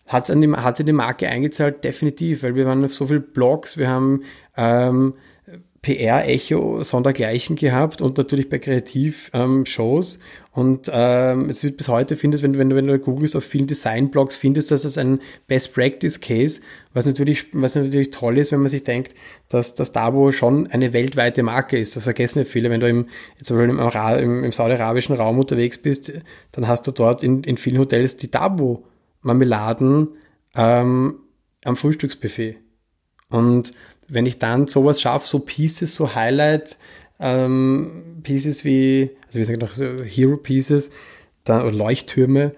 [0.06, 1.84] Hat es in die Marke eingezahlt?
[1.84, 4.24] Definitiv, weil wir waren auf so viele Blogs, wir haben
[4.58, 5.14] ähm,
[5.82, 10.15] PR-Echo sondergleichen gehabt und natürlich bei Kreativ-Shows.
[10.15, 13.68] Ähm, und ähm, es wird bis heute findest, wenn, wenn, wenn du googelst auf vielen
[13.68, 16.62] Design-Blogs, findest du das ein Best-Practice-Case,
[16.94, 19.15] was natürlich, was natürlich toll ist, wenn man sich denkt,
[19.48, 21.96] dass das Dabo schon eine weltweite Marke ist.
[21.96, 23.08] Das vergessen ja viele, wenn du im,
[23.42, 26.12] zum Beispiel im, im, im saudi-arabischen Raum unterwegs bist,
[26.52, 30.10] dann hast du dort in, in vielen Hotels die Dabo-Marmeladen
[30.56, 31.20] ähm,
[31.63, 32.58] am Frühstücksbuffet.
[33.32, 33.74] Und
[34.08, 36.78] wenn ich dann sowas schaffe, so Pieces, so Highlight
[37.20, 40.89] ähm, Pieces wie, also wie sagen noch so Hero Pieces,
[41.44, 42.54] dann, oder Leuchttürme,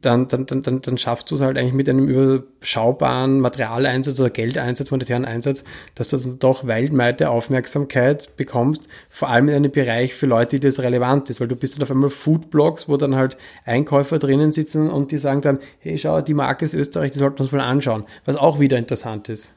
[0.00, 4.30] dann, dann, dann, dann, dann schaffst du es halt eigentlich mit einem überschaubaren Materialeinsatz oder
[4.30, 5.64] Geldeinsatz, monetären Einsatz,
[5.96, 10.68] dass du dann doch weltweite Aufmerksamkeit bekommst, vor allem in einem Bereich für Leute, die
[10.68, 14.52] das relevant ist, weil du bist dann auf einmal Foodblogs, wo dann halt Einkäufer drinnen
[14.52, 17.52] sitzen und die sagen dann, hey, schau, die Marke ist Österreich, die sollten wir uns
[17.52, 19.52] mal anschauen, was auch wieder interessant ist.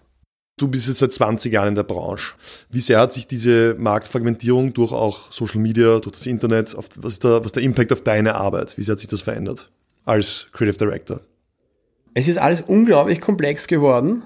[0.61, 2.35] Du bist jetzt seit 20 Jahren in der Branche.
[2.69, 7.13] Wie sehr hat sich diese Marktfragmentierung durch auch Social Media, durch das Internet, auf, was,
[7.13, 8.77] ist der, was ist der Impact auf deine Arbeit?
[8.77, 9.71] Wie sehr hat sich das verändert
[10.05, 11.21] als Creative Director?
[12.13, 14.21] Es ist alles unglaublich komplex geworden.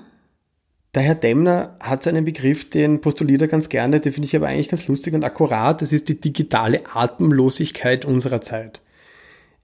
[0.93, 4.47] Der Herr Demner hat seinen Begriff, den postuliert er ganz gerne, den finde ich aber
[4.47, 5.81] eigentlich ganz lustig und akkurat.
[5.81, 8.81] Das ist die digitale Atemlosigkeit unserer Zeit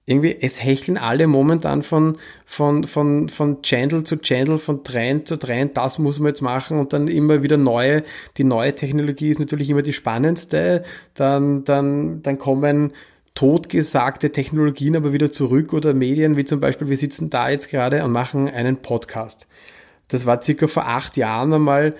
[0.04, 5.36] irgendwie, es hecheln alle momentan von, von, von, von Channel zu Channel, von Trend zu
[5.36, 8.02] Trend, das muss man jetzt machen und dann immer wieder neue,
[8.36, 10.82] die neue Technologie ist natürlich immer die spannendste,
[11.14, 12.92] dann, dann, dann kommen
[13.34, 18.04] totgesagte Technologien aber wieder zurück oder Medien, wie zum Beispiel, wir sitzen da jetzt gerade
[18.04, 19.46] und machen einen Podcast.
[20.08, 21.94] Das war circa vor acht Jahren einmal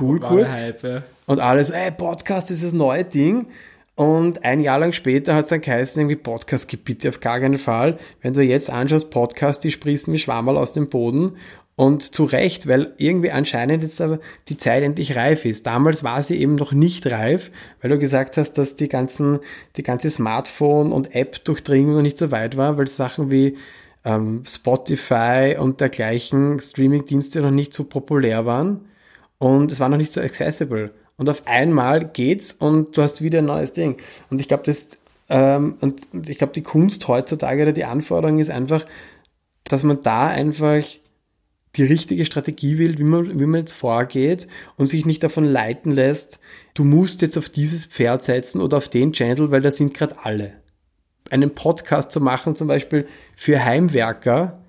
[0.00, 0.64] cool kurz.
[0.64, 1.02] Hype, ja.
[1.26, 3.46] Und alles, ey, Podcast ist das neue Ding.
[3.94, 7.40] Und ein Jahr lang später hat es dann geheißen, irgendwie Podcast gibt bitte auf gar
[7.40, 7.98] keinen Fall.
[8.22, 11.36] Wenn du jetzt anschaust, Podcast, die sprießen wie Schwammerl aus dem Boden.
[11.74, 15.66] Und zu Recht, weil irgendwie anscheinend jetzt aber die Zeit endlich reif ist.
[15.66, 17.50] Damals war sie eben noch nicht reif,
[17.80, 19.40] weil du gesagt hast, dass die ganzen,
[19.76, 23.56] die ganze Smartphone- und App-Durchdringung noch nicht so weit war, weil Sachen wie
[24.04, 28.86] ähm, Spotify und dergleichen Streaming-Dienste noch nicht so populär waren.
[29.38, 33.38] Und es war noch nicht so accessible und auf einmal geht's und du hast wieder
[33.40, 33.96] ein neues Ding.
[34.30, 34.88] Und ich glaube, das,
[35.28, 38.84] ähm, und ich glaube, die Kunst heutzutage oder die Anforderung ist einfach,
[39.64, 40.82] dass man da einfach
[41.76, 44.46] die richtige Strategie wählt, wie man, wie man jetzt vorgeht
[44.76, 46.38] und sich nicht davon leiten lässt,
[46.74, 50.16] du musst jetzt auf dieses Pferd setzen oder auf den Channel, weil da sind gerade
[50.22, 50.52] alle.
[51.30, 54.61] Einen Podcast zu machen, zum Beispiel für Heimwerker,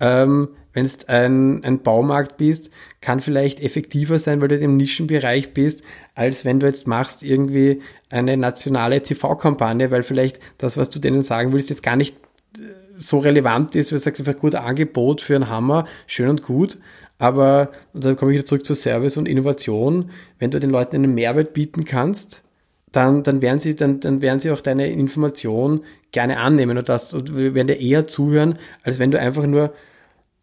[0.00, 5.52] ähm, wenn du ein, ein Baumarkt bist, kann vielleicht effektiver sein, weil du im Nischenbereich
[5.52, 5.82] bist,
[6.14, 11.24] als wenn du jetzt machst irgendwie eine nationale TV-Kampagne, weil vielleicht das, was du denen
[11.24, 12.16] sagen willst, jetzt gar nicht
[12.56, 12.60] äh,
[12.98, 16.78] so relevant ist, weil du sagst einfach gut Angebot für einen Hammer, schön und gut.
[17.18, 20.96] Aber, und dann komme ich wieder zurück zu Service und Innovation, wenn du den Leuten
[20.96, 22.44] einen Mehrwert bieten kannst,
[22.92, 27.12] dann, dann werden sie, dann, dann werden sie auch deine Information gerne annehmen und das
[27.12, 29.72] und werden dir eher zuhören, als wenn du einfach nur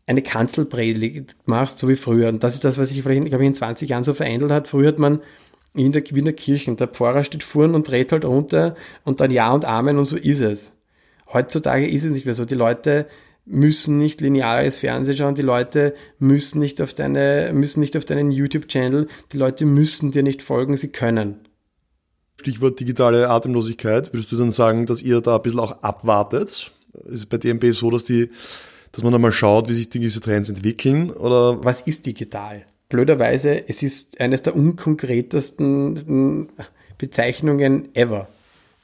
[0.07, 2.29] eine Kanzelpredigt machst, so wie früher.
[2.29, 4.67] Und das ist das, was sich vielleicht, glaube ich, in 20 Jahren so verändert hat.
[4.67, 5.21] Früher hat man
[5.75, 9.53] in der Wiener Kirche, der Pfarrer steht vorn und dreht halt runter und dann Ja
[9.53, 10.73] und Amen und so ist es.
[11.31, 12.45] Heutzutage ist es nicht mehr so.
[12.45, 13.05] Die Leute
[13.45, 18.31] müssen nicht lineares Fernsehen schauen, die Leute müssen nicht auf deine, müssen nicht auf deinen
[18.31, 21.41] YouTube-Channel, die Leute müssen dir nicht folgen, sie können.
[22.39, 26.71] Stichwort digitale Atemlosigkeit, würdest du dann sagen, dass ihr da ein bisschen auch abwartet?
[27.05, 28.29] Ist bei DMB so, dass die
[28.91, 31.11] dass man einmal schaut, wie sich diese Trends entwickeln?
[31.11, 31.63] Oder?
[31.63, 32.65] Was ist digital?
[32.89, 36.49] blöderweise, es ist eines der unkonkretesten
[36.97, 38.27] Bezeichnungen ever.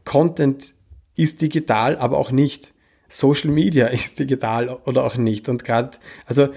[0.05, 0.73] Content
[1.15, 2.73] ist digital, aber auch nicht.
[3.07, 5.49] Social Media ist digital oder auch nicht.
[5.49, 5.91] Und gerade,
[6.25, 6.49] also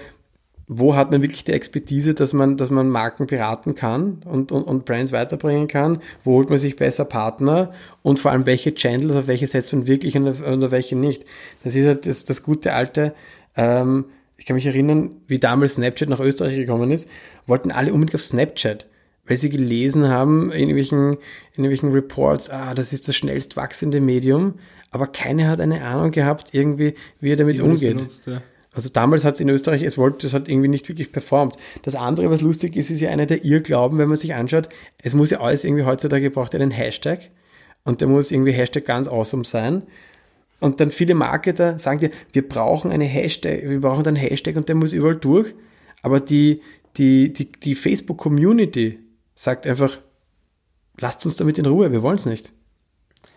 [0.69, 4.63] wo hat man wirklich die Expertise, dass man, dass man Marken beraten kann und, und,
[4.63, 6.01] und Brands weiterbringen kann?
[6.25, 7.71] Wo holt man sich besser Partner?
[8.03, 10.97] Und vor allem, welche Channels, auf welche setzt man wirklich und auf, und auf welche
[10.97, 11.23] nicht?
[11.63, 13.13] Das ist halt das, das gute alte,
[13.57, 14.05] ähm,
[14.37, 17.09] ich kann mich erinnern, wie damals Snapchat nach Österreich gekommen ist,
[17.47, 18.85] wollten alle unbedingt auf Snapchat,
[19.25, 21.13] weil sie gelesen haben in irgendwelchen,
[21.55, 24.55] in irgendwelchen Reports, ah, das ist das schnellst wachsende Medium,
[24.91, 27.97] aber keiner hat eine Ahnung gehabt, irgendwie, wie er damit wie umgeht.
[27.97, 28.41] Benutzt, ja.
[28.77, 31.55] Also damals hat es in Österreich, es wollte, es hat irgendwie nicht wirklich performt.
[31.81, 34.69] Das andere, was lustig ist, ist ja einer der Irrglauben, wenn man sich anschaut,
[35.01, 37.31] es muss ja alles irgendwie heutzutage braucht einen Hashtag
[37.83, 39.81] und der muss irgendwie Hashtag ganz awesome sein.
[40.59, 44.67] Und dann viele Marketer sagen dir, wir brauchen eine Hashtag, wir brauchen einen Hashtag und
[44.67, 45.53] der muss überall durch.
[46.01, 46.61] Aber die,
[46.97, 48.99] die, die, die Facebook-Community
[49.35, 49.97] sagt einfach,
[50.99, 52.53] lasst uns damit in Ruhe, wir wollen es nicht.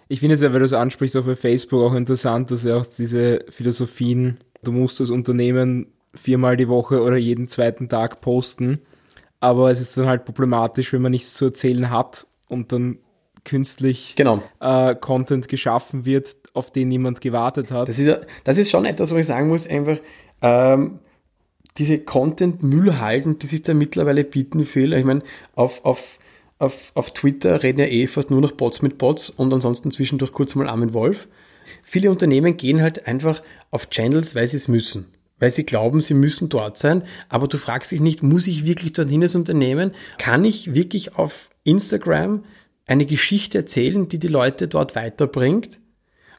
[0.09, 2.77] Ich finde es ja, weil du es ansprichst, auch bei Facebook auch interessant, dass ja
[2.77, 8.81] auch diese Philosophien Du musst das Unternehmen viermal die Woche oder jeden zweiten Tag posten.
[9.41, 12.99] Aber es ist dann halt problematisch, wenn man nichts zu erzählen hat und dann
[13.45, 14.43] künstlich genau.
[14.61, 17.89] äh, Content geschaffen wird, auf den niemand gewartet hat.
[17.89, 19.99] Das ist, das ist schon etwas, wo ich sagen muss, einfach
[20.43, 20.99] ähm,
[21.79, 24.93] diese Content-Müllhalden, die sich da mittlerweile bieten, viel.
[24.93, 25.23] Ich meine,
[25.55, 26.19] auf, auf,
[26.59, 30.33] auf, auf Twitter reden ja eh fast nur noch Bots mit Bots und ansonsten zwischendurch
[30.33, 31.29] kurz mal Armin Wolf.
[31.83, 35.07] Viele Unternehmen gehen halt einfach auf Channels, weil sie es müssen.
[35.39, 37.03] Weil sie glauben, sie müssen dort sein.
[37.29, 39.93] Aber du fragst dich nicht, muss ich wirklich dorthin als Unternehmen?
[40.19, 42.45] Kann ich wirklich auf Instagram
[42.87, 45.81] eine Geschichte erzählen, die die Leute dort weiterbringt?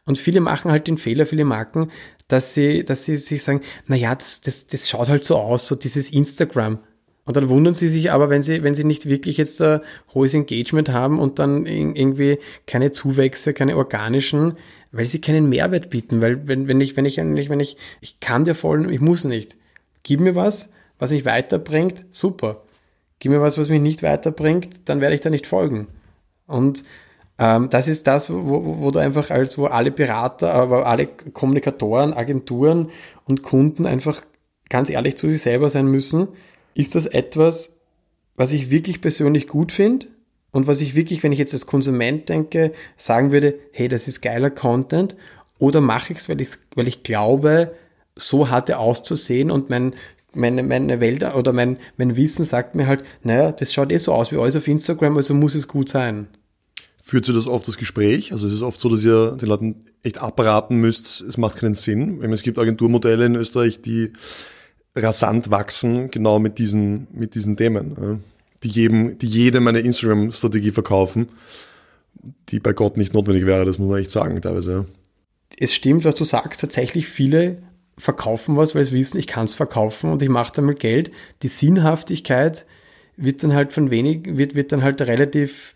[0.05, 1.91] Und viele machen halt den Fehler, viele Marken,
[2.27, 5.67] dass sie, dass sie sich sagen, na ja, das, das, das schaut halt so aus,
[5.67, 6.79] so dieses Instagram.
[7.23, 9.81] Und dann wundern sie sich aber, wenn sie, wenn sie nicht wirklich jetzt ein
[10.13, 14.57] hohes Engagement haben und dann irgendwie keine Zuwächse, keine organischen,
[14.91, 16.21] weil sie keinen Mehrwert bieten.
[16.21, 19.01] Weil wenn, wenn ich, wenn ich, wenn ich, wenn ich, ich kann dir folgen, ich
[19.01, 19.57] muss nicht.
[20.03, 22.63] Gib mir was, was mich weiterbringt, super.
[23.19, 25.87] Gib mir was, was mich nicht weiterbringt, dann werde ich da nicht folgen.
[26.47, 26.83] Und
[27.41, 32.13] ähm, das ist das, wo, wo du einfach als, wo alle Berater, aber alle Kommunikatoren,
[32.13, 32.91] Agenturen
[33.25, 34.21] und Kunden einfach
[34.69, 36.27] ganz ehrlich zu sich selber sein müssen.
[36.75, 37.79] Ist das etwas,
[38.35, 40.05] was ich wirklich persönlich gut finde?
[40.51, 44.21] Und was ich wirklich, wenn ich jetzt als Konsument denke, sagen würde, hey, das ist
[44.21, 45.15] geiler Content,
[45.57, 47.73] oder mache ich es, weil ich, weil ich glaube,
[48.15, 49.93] so hat er auszusehen und mein,
[50.33, 54.13] meine, meine Welt oder mein, mein Wissen sagt mir halt, naja, das schaut eh so
[54.13, 56.27] aus wie alles auf Instagram, also muss es gut sein.
[57.11, 58.31] Führt Sie das oft das Gespräch?
[58.31, 61.73] Also es ist oft so, dass ihr den Leuten echt abraten müsst, es macht keinen
[61.73, 62.23] Sinn.
[62.31, 64.13] Es gibt Agenturmodelle in Österreich, die
[64.95, 68.23] rasant wachsen, genau mit diesen, mit diesen Themen
[68.63, 71.27] die jedem, die jedem eine Instagram-Strategie verkaufen,
[72.49, 74.85] die bei Gott nicht notwendig wäre, das muss man echt sagen, teilweise.
[75.59, 77.61] Es stimmt, was du sagst, tatsächlich viele
[77.97, 81.11] verkaufen was, weil sie wissen, ich kann es verkaufen und ich mache damit Geld.
[81.43, 82.65] Die Sinnhaftigkeit
[83.17, 85.75] wird dann halt von wenig, wird, wird dann halt relativ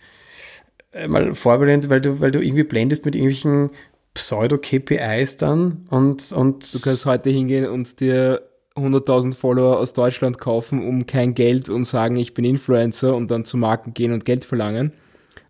[1.08, 3.72] mal vorbelehnt, weil du, weil du irgendwie blendest mit irgendwelchen
[4.14, 6.74] Pseudo-KPIs dann und, und.
[6.74, 8.42] Du kannst heute hingehen und dir
[8.76, 13.46] 100.000 Follower aus Deutschland kaufen, um kein Geld und sagen, ich bin Influencer und dann
[13.46, 14.94] zu Marken gehen und Geld verlangen.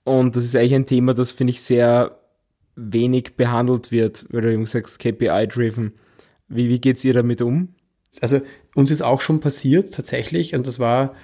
[0.04, 2.20] Und das ist eigentlich ein Thema, das finde ich sehr
[2.76, 5.94] wenig behandelt wird, weil du eben sagst, KPI-driven.
[6.48, 7.74] Wie, wie geht's ihr damit um?
[8.22, 8.42] Also
[8.76, 11.16] uns ist auch schon passiert, tatsächlich, und das war,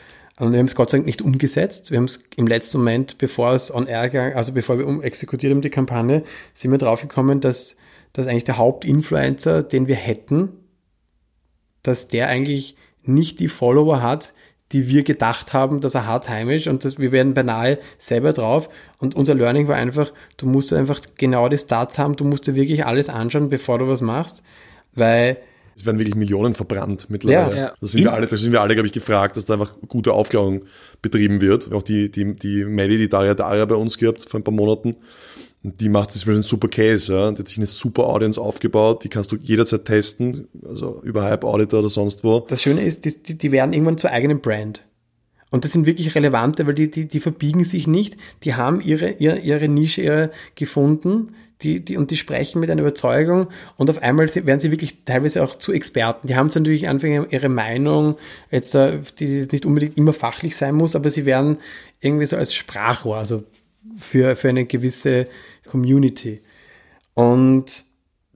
[0.49, 1.91] wir haben es Gott sei Dank nicht umgesetzt.
[1.91, 5.01] Wir haben es im letzten Moment, bevor es on air ging, also bevor wir um
[5.03, 6.23] exekutiert haben die Kampagne,
[6.53, 7.77] sind wir draufgekommen, dass,
[8.13, 10.49] dass eigentlich der Hauptinfluencer, den wir hätten,
[11.83, 14.33] dass der eigentlich nicht die Follower hat,
[14.71, 18.69] die wir gedacht haben, dass er hat heimisch und das, wir werden beinahe selber drauf.
[18.99, 22.55] Und unser Learning war einfach, du musst einfach genau die Stats haben, du musst dir
[22.55, 24.43] wirklich alles anschauen, bevor du was machst,
[24.93, 25.37] weil
[25.75, 27.55] es werden wirklich Millionen verbrannt mittlerweile.
[27.55, 27.73] Ja, ja.
[27.79, 30.13] Da sind wir alle, da sind wir alle, glaube ich, gefragt, dass da einfach gute
[30.13, 30.65] Aufklärung
[31.01, 31.71] betrieben wird.
[31.71, 34.97] Auch die, die, die Melly, die Daria Daria bei uns gehabt vor ein paar Monaten.
[35.63, 37.31] Und die macht sich einen super Case, ja.
[37.31, 41.43] Die hat sich eine super Audience aufgebaut, die kannst du jederzeit testen, also über Hype
[41.43, 42.39] Auditor oder sonst wo.
[42.41, 44.83] Das Schöne ist, die, die werden irgendwann zur eigenen Brand.
[45.51, 49.11] Und das sind wirklich relevante, weil die, die, die verbiegen sich nicht, die haben ihre,
[49.11, 53.47] ihre, ihre Nische ihre gefunden, die, die, und die sprechen mit einer Überzeugung
[53.77, 56.27] und auf einmal werden sie wirklich teilweise auch zu Experten.
[56.27, 58.17] Die haben zwar natürlich anfangs ihre Meinung,
[58.49, 61.57] jetzt, äh, die nicht unbedingt immer fachlich sein muss, aber sie werden
[61.99, 63.43] irgendwie so als Sprachrohr, also
[63.97, 65.27] für, für eine gewisse
[65.67, 66.41] Community.
[67.13, 67.85] Und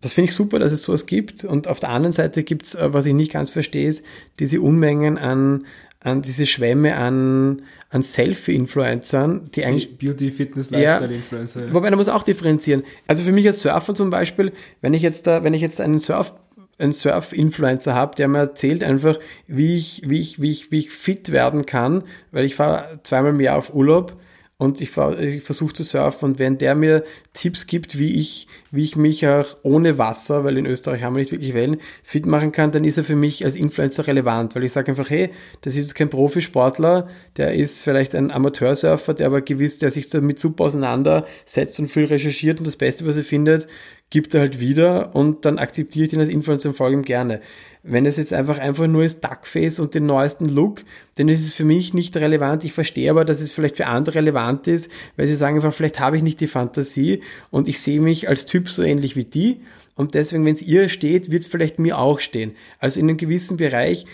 [0.02, 1.44] das finde ich super, dass es sowas gibt.
[1.44, 4.06] Und auf der anderen Seite gibt es, äh, was ich nicht ganz verstehe, ist
[4.40, 5.66] diese Unmengen an,
[6.06, 9.98] an diese Schwämme an, an Selfie-Influencern, die eigentlich.
[9.98, 11.74] Beauty, Fitness, Ja, Lifestyle-Influencer.
[11.74, 12.84] wobei, da muss auch differenzieren.
[13.08, 16.00] Also für mich als Surfer zum Beispiel, wenn ich jetzt da, wenn ich jetzt einen
[16.00, 16.34] Surf,
[16.78, 20.92] einen Surf-Influencer habe, der mir erzählt einfach, wie ich, wie ich, wie ich, wie ich
[20.92, 24.16] fit werden kann, weil ich fahre zweimal im Jahr auf Urlaub
[24.58, 26.32] und ich, ich versuche zu surfen.
[26.32, 30.58] Und wenn der mir Tipps gibt, wie ich, wie ich mich auch ohne Wasser, weil
[30.58, 33.44] in Österreich haben wir nicht wirklich Wellen, fit machen kann, dann ist er für mich
[33.44, 38.16] als Influencer relevant, weil ich sage einfach, hey, das ist kein Profisportler, der ist vielleicht
[38.16, 42.78] ein Amateursurfer, der aber gewiss, der sich damit super auseinandersetzt und viel recherchiert und das
[42.78, 43.68] Beste, was er findet,
[44.10, 47.42] gibt er halt wieder und dann akzeptiere ich ihn als Influencer und folge ihm gerne.
[47.84, 50.84] Wenn es jetzt einfach einfach nur ist Duckface und den neuesten Look,
[51.16, 52.64] dann ist es für mich nicht relevant.
[52.64, 56.00] Ich verstehe aber, dass es vielleicht für andere relevant ist, weil sie sagen einfach, vielleicht
[56.00, 59.62] habe ich nicht die Fantasie und ich sehe mich als Typ so ähnlich wie die
[59.96, 62.56] und deswegen, wenn es ihr steht, wird es vielleicht mir auch stehen.
[62.80, 64.06] Also in einem gewissen Bereich,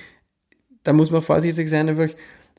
[0.84, 2.10] da muss man vorsichtig sein, einfach,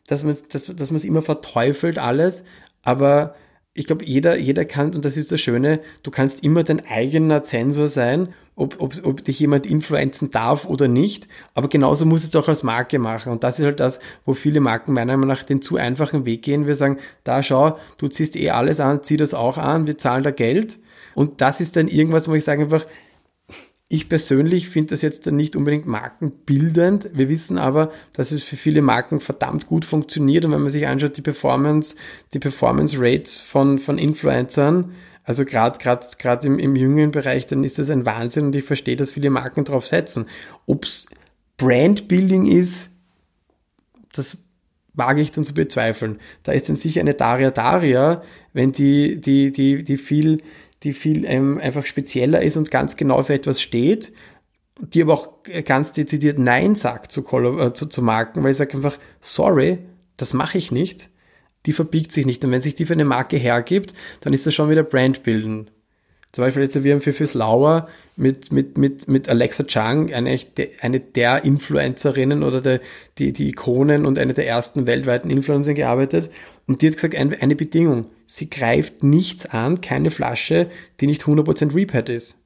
[0.07, 2.45] dass man dass, dass man es immer verteufelt alles,
[2.83, 3.37] aber
[3.75, 7.43] ich glaube, jeder, jeder kann, und das ist das Schöne, du kannst immer dein eigener
[7.43, 12.37] Zensor sein, ob, ob, ob dich jemand influenzen darf oder nicht, aber genauso muss es
[12.37, 13.33] auch als Marke machen.
[13.33, 16.43] Und das ist halt das, wo viele Marken meiner Meinung nach den zu einfachen Weg
[16.43, 16.67] gehen.
[16.67, 20.23] Wir sagen, da schau, du ziehst eh alles an, zieh das auch an, wir zahlen
[20.23, 20.79] da Geld.
[21.15, 22.87] Und das ist dann irgendwas, wo ich sage einfach,
[23.93, 27.11] ich persönlich finde das jetzt nicht unbedingt markenbildend.
[27.13, 30.47] Wir wissen aber, dass es für viele Marken verdammt gut funktioniert.
[30.47, 31.97] Und wenn man sich anschaut, die Performance,
[32.33, 37.65] die Performance Rates von, von Influencern, also gerade gerade gerade im, im jüngeren Bereich, dann
[37.65, 40.25] ist das ein Wahnsinn und ich verstehe, dass viele Marken drauf setzen.
[40.65, 41.09] Ob's
[41.59, 42.93] Brandbuilding ist,
[44.15, 44.39] das
[44.95, 46.19] wage ich dann zu bezweifeln.
[46.45, 48.23] Da ist dann sicher eine Daria Daria,
[48.55, 50.41] wenn die, die, die, die viel,
[50.83, 54.13] die viel ähm, einfach spezieller ist und ganz genau für etwas steht,
[54.81, 55.31] die aber auch
[55.65, 59.79] ganz dezidiert Nein sagt zu, äh, zu, zu Marken, weil ich sage einfach, sorry,
[60.17, 61.09] das mache ich nicht.
[61.67, 62.45] Die verbiegt sich nicht.
[62.45, 65.71] Und wenn sich die für eine Marke hergibt, dann ist das schon wieder Brandbilden.
[66.33, 70.39] Zum Beispiel jetzt, wir haben für Fürs Lauer mit, mit, mit, mit Alexa Chang eine,
[70.81, 72.81] eine der Influencerinnen oder der,
[73.19, 76.31] die, die Ikonen und eine der ersten weltweiten Influencer gearbeitet.
[76.67, 78.07] Und die hat gesagt, ein, eine Bedingung.
[78.27, 82.39] Sie greift nichts an, keine Flasche, die nicht 100% Repat ist.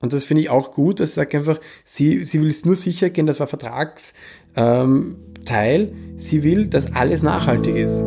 [0.00, 2.74] Und das finde ich auch gut, dass sie sagt einfach, sie, sie will es nur
[2.74, 4.14] sicher gehen, das war Vertragsteil,
[4.56, 8.02] ähm, sie will, dass alles nachhaltig ist.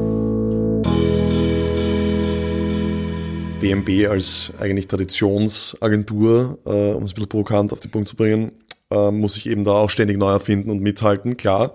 [3.63, 8.51] DMB als eigentlich Traditionsagentur, äh, um es ein bisschen provokant auf den Punkt zu bringen,
[8.91, 11.73] äh, muss sich eben da auch ständig neu erfinden und mithalten, klar.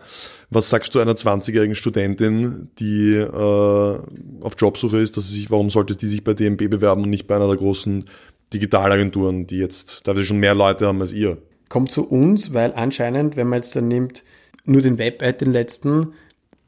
[0.50, 3.98] Was sagst du einer 20-jährigen Studentin, die äh,
[4.40, 7.26] auf Jobsuche ist, dass sie sich, warum sollte die sich bei DMB bewerben und nicht
[7.26, 8.04] bei einer der großen
[8.52, 11.38] Digitalagenturen, die jetzt teilweise schon mehr Leute haben als ihr?
[11.68, 14.24] kommt zu uns, weil anscheinend, wenn man jetzt dann nimmt,
[14.64, 16.14] nur den Web-Ad, den letzten,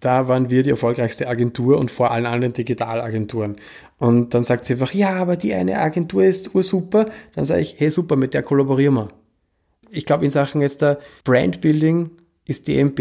[0.00, 3.56] da waren wir die erfolgreichste Agentur und vor allen anderen Digitalagenturen.
[4.00, 7.06] Und dann sagt sie einfach, ja, aber die eine Agentur ist ursuper.
[7.34, 9.08] Dann sage ich, hey super, mit der kollaborieren wir.
[9.90, 12.10] Ich glaube, in Sachen jetzt der Brandbuilding
[12.46, 12.98] ist DMB,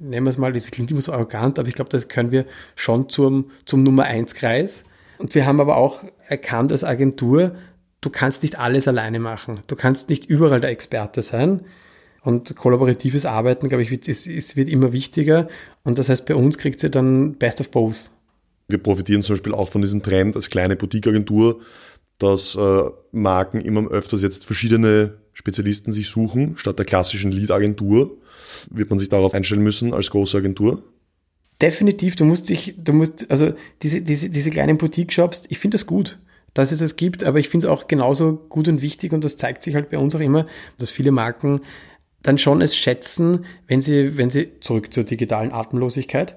[0.00, 2.46] nehmen wir es mal, das klingt immer so arrogant, aber ich glaube, das können wir
[2.74, 4.82] schon zum, zum Nummer eins Kreis.
[5.18, 7.54] Und wir haben aber auch erkannt als Agentur,
[8.00, 9.60] du kannst nicht alles alleine machen.
[9.68, 11.60] Du kannst nicht überall der Experte sein.
[12.22, 15.46] Und kollaboratives Arbeiten, glaube ich, wird, ist, wird immer wichtiger.
[15.84, 18.10] Und das heißt, bei uns kriegt sie dann Best of Both.
[18.68, 21.60] Wir profitieren zum Beispiel auch von diesem Trend als kleine Boutique-Agentur,
[22.18, 28.16] dass äh, Marken immer öfters jetzt verschiedene Spezialisten sich suchen, statt der klassischen Lead-Agentur.
[28.70, 30.82] Wird man sich darauf einstellen müssen als große Agentur?
[31.60, 35.86] Definitiv, du musst dich, du musst, also diese, diese, diese kleinen Boutique-Shops, ich finde das
[35.86, 36.18] gut,
[36.54, 39.36] dass es es gibt, aber ich finde es auch genauso gut und wichtig und das
[39.36, 40.46] zeigt sich halt bei uns auch immer,
[40.78, 41.60] dass viele Marken
[42.22, 46.36] dann schon es schätzen, wenn sie, wenn sie, zurück zur digitalen Atemlosigkeit,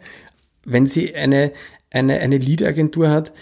[0.64, 1.52] wenn sie eine,
[1.92, 3.34] eine, eine Lead-Agentur hat,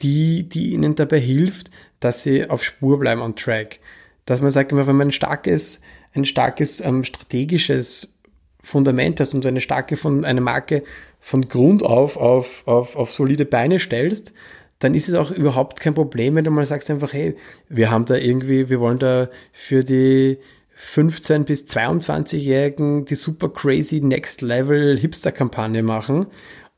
[0.00, 3.80] die, die ihnen dabei hilft, dass sie auf Spur bleiben on track.
[4.24, 5.80] Dass man sagt, wenn man ein starkes,
[6.14, 8.14] ein starkes ähm, strategisches
[8.62, 10.82] Fundament hast und eine starke von eine Marke
[11.20, 14.34] von Grund auf auf, auf auf solide Beine stellst,
[14.78, 17.36] dann ist es auch überhaupt kein Problem, wenn du mal sagst einfach, hey,
[17.68, 20.38] wir haben da irgendwie, wir wollen da für die
[20.74, 26.26] 15 bis 22-Jährigen die super crazy Next Level Hipster Kampagne machen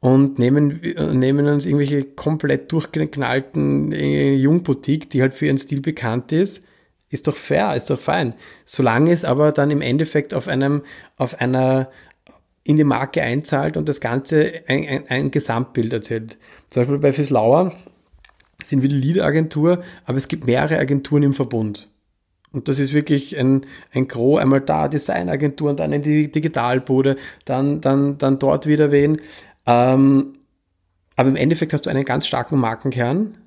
[0.01, 0.81] und nehmen,
[1.13, 6.67] nehmen uns irgendwelche komplett durchgeknallten äh, Jungboutique, die halt für ihren Stil bekannt ist,
[7.11, 8.35] ist doch fair, ist doch fein.
[8.65, 10.83] Solange es aber dann im Endeffekt auf einem,
[11.17, 11.91] auf einer,
[12.65, 16.39] in die Marke einzahlt und das Ganze ein, ein, ein Gesamtbild erzählt.
[16.71, 17.75] Zum Beispiel bei Fislauer
[18.65, 21.89] sind wir die Lead-Agentur, aber es gibt mehrere Agenturen im Verbund.
[22.53, 27.81] Und das ist wirklich ein, ein Gros, einmal da Designagenturen, dann in die Digitalbude, dann,
[27.81, 29.21] dann, dann dort wieder wen.
[29.71, 30.35] Ähm,
[31.15, 33.39] aber im Endeffekt hast du einen ganz starken Markenkern,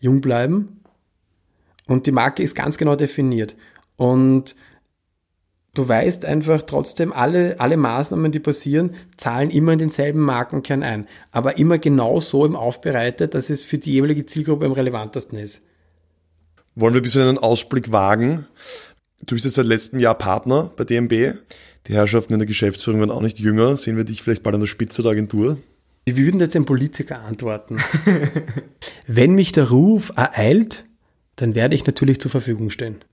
[0.00, 0.80] jung bleiben
[1.86, 3.54] und die Marke ist ganz genau definiert.
[3.96, 4.56] Und
[5.74, 11.06] du weißt einfach trotzdem, alle, alle Maßnahmen, die passieren, zahlen immer in denselben Markenkern ein.
[11.30, 15.62] Aber immer genau so im Aufbereitet, dass es für die jeweilige Zielgruppe am relevantesten ist.
[16.74, 18.46] Wollen wir ein bisschen einen Ausblick wagen?
[19.24, 21.34] Du bist jetzt seit letztem Jahr Partner bei DMB.
[21.88, 23.76] Die Herrschaften in der Geschäftsführung werden auch nicht jünger.
[23.76, 25.58] Sehen wir dich vielleicht bald an der Spitze der Agentur?
[26.04, 27.78] Wie würden jetzt ein Politiker antworten?
[29.06, 30.84] Wenn mich der Ruf ereilt,
[31.36, 33.04] dann werde ich natürlich zur Verfügung stehen.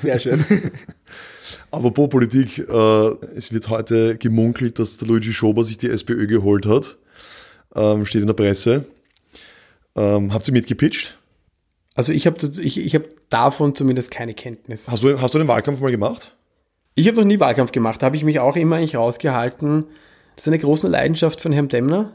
[0.00, 0.44] Sehr schön.
[1.70, 6.66] Apropos Politik, äh, es wird heute gemunkelt, dass der Luigi Schober sich die SPÖ geholt
[6.66, 6.98] hat.
[7.74, 8.84] Ähm, steht in der Presse.
[9.94, 11.16] Ähm, habt ihr mitgepitcht?
[11.94, 14.88] Also ich habe ich, ich hab davon zumindest keine Kenntnis.
[14.88, 16.34] Hast du, hast du den Wahlkampf mal gemacht?
[17.00, 19.86] Ich habe noch nie Wahlkampf gemacht, habe ich mich auch immer eigentlich rausgehalten.
[20.36, 22.12] Das ist eine große Leidenschaft von Herrn Demner.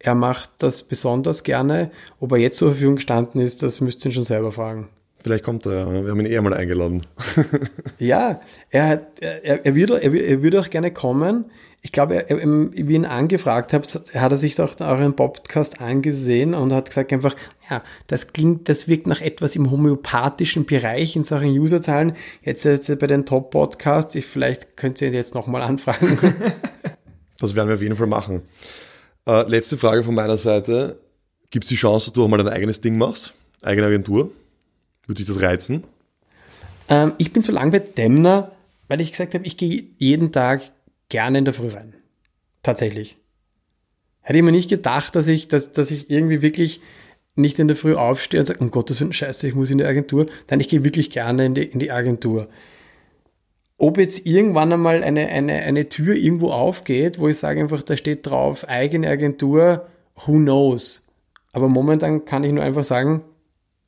[0.00, 1.92] Er macht das besonders gerne.
[2.18, 4.88] Ob er jetzt zur Verfügung gestanden ist, das müsst ihr ihn schon selber fragen.
[5.22, 7.02] Vielleicht kommt er, wir haben ihn eher mal eingeladen.
[7.98, 8.40] ja,
[8.70, 11.44] er, er, er, würde, er, er würde auch gerne kommen.
[11.82, 16.90] Ich glaube, wie ihn angefragt habe, hat er sich doch euren Podcast angesehen und hat
[16.90, 17.34] gesagt einfach,
[17.70, 22.16] ja, das klingt, das wirkt nach etwas im homöopathischen Bereich in Sachen Userzahlen.
[22.42, 26.18] Jetzt, jetzt bei den Top-Podcasts, vielleicht könnt ihr ihn jetzt nochmal anfragen.
[27.38, 28.42] das werden wir auf jeden Fall machen.
[29.26, 30.98] Äh, letzte Frage von meiner Seite.
[31.48, 33.32] Gibt es die Chance, dass du auch mal dein eigenes Ding machst?
[33.62, 34.30] Eigene Agentur?
[35.06, 35.84] Würde dich das reizen?
[36.90, 38.52] Ähm, ich bin so lange bei Demner,
[38.88, 40.62] weil ich gesagt habe, ich gehe jeden Tag
[41.10, 41.94] gerne in der Früh rein.
[42.62, 43.18] Tatsächlich.
[44.22, 46.80] Hätte ich mir nicht gedacht, dass ich, dass, dass ich irgendwie wirklich
[47.36, 49.84] nicht in der Früh aufstehe und sage, um Gottes Willen, scheiße, ich muss in die
[49.84, 50.26] Agentur.
[50.48, 52.48] Nein, ich gehe wirklich gerne in die, in die Agentur.
[53.78, 57.96] Ob jetzt irgendwann einmal eine, eine, eine Tür irgendwo aufgeht, wo ich sage einfach, da
[57.96, 59.86] steht drauf, eigene Agentur,
[60.16, 61.06] who knows.
[61.52, 63.24] Aber momentan kann ich nur einfach sagen,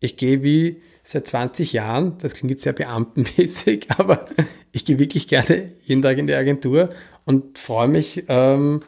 [0.01, 4.25] ich gehe wie seit 20 Jahren, das klingt jetzt sehr beamtenmäßig, aber
[4.73, 6.91] ich gehe wirklich gerne jeden Tag in die Agentur
[7.25, 8.81] und freue mich, ähm,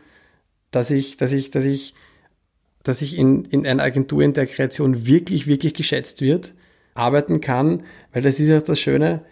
[0.70, 1.94] dass ich, dass ich, dass ich,
[2.82, 6.54] dass ich in, in einer Agentur in der Kreation wirklich, wirklich geschätzt wird,
[6.94, 7.82] arbeiten kann,
[8.12, 9.24] weil das ist ja das Schöne,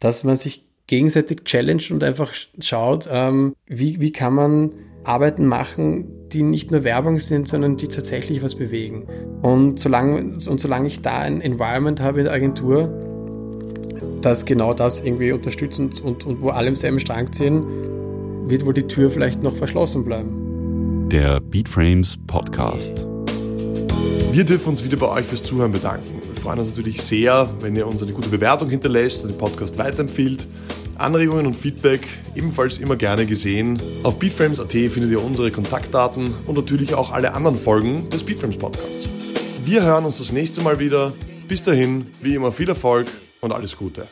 [0.00, 4.72] dass man sich gegenseitig challenged und einfach schaut, ähm, wie, wie kann man
[5.04, 9.06] Arbeiten machen, die nicht nur Werbung sind, sondern die tatsächlich was bewegen.
[9.42, 13.15] Und solange, und solange ich da ein Environment habe in der Agentur,
[14.20, 17.64] das genau das irgendwie unterstützend und, und wo alle im selben Strang ziehen,
[18.48, 21.08] wird wohl die Tür vielleicht noch verschlossen bleiben.
[21.10, 23.06] Der Beatframes Podcast.
[24.32, 26.20] Wir dürfen uns wieder bei euch fürs Zuhören bedanken.
[26.26, 29.78] Wir freuen uns natürlich sehr, wenn ihr uns eine gute Bewertung hinterlässt und den Podcast
[29.78, 30.46] weiterempfiehlt.
[30.98, 33.80] Anregungen und Feedback ebenfalls immer gerne gesehen.
[34.02, 39.08] Auf beatframes.at findet ihr unsere Kontaktdaten und natürlich auch alle anderen Folgen des Beatframes Podcasts.
[39.64, 41.12] Wir hören uns das nächste Mal wieder.
[41.48, 43.06] Bis dahin, wie immer viel Erfolg
[43.46, 44.08] und alles Gute.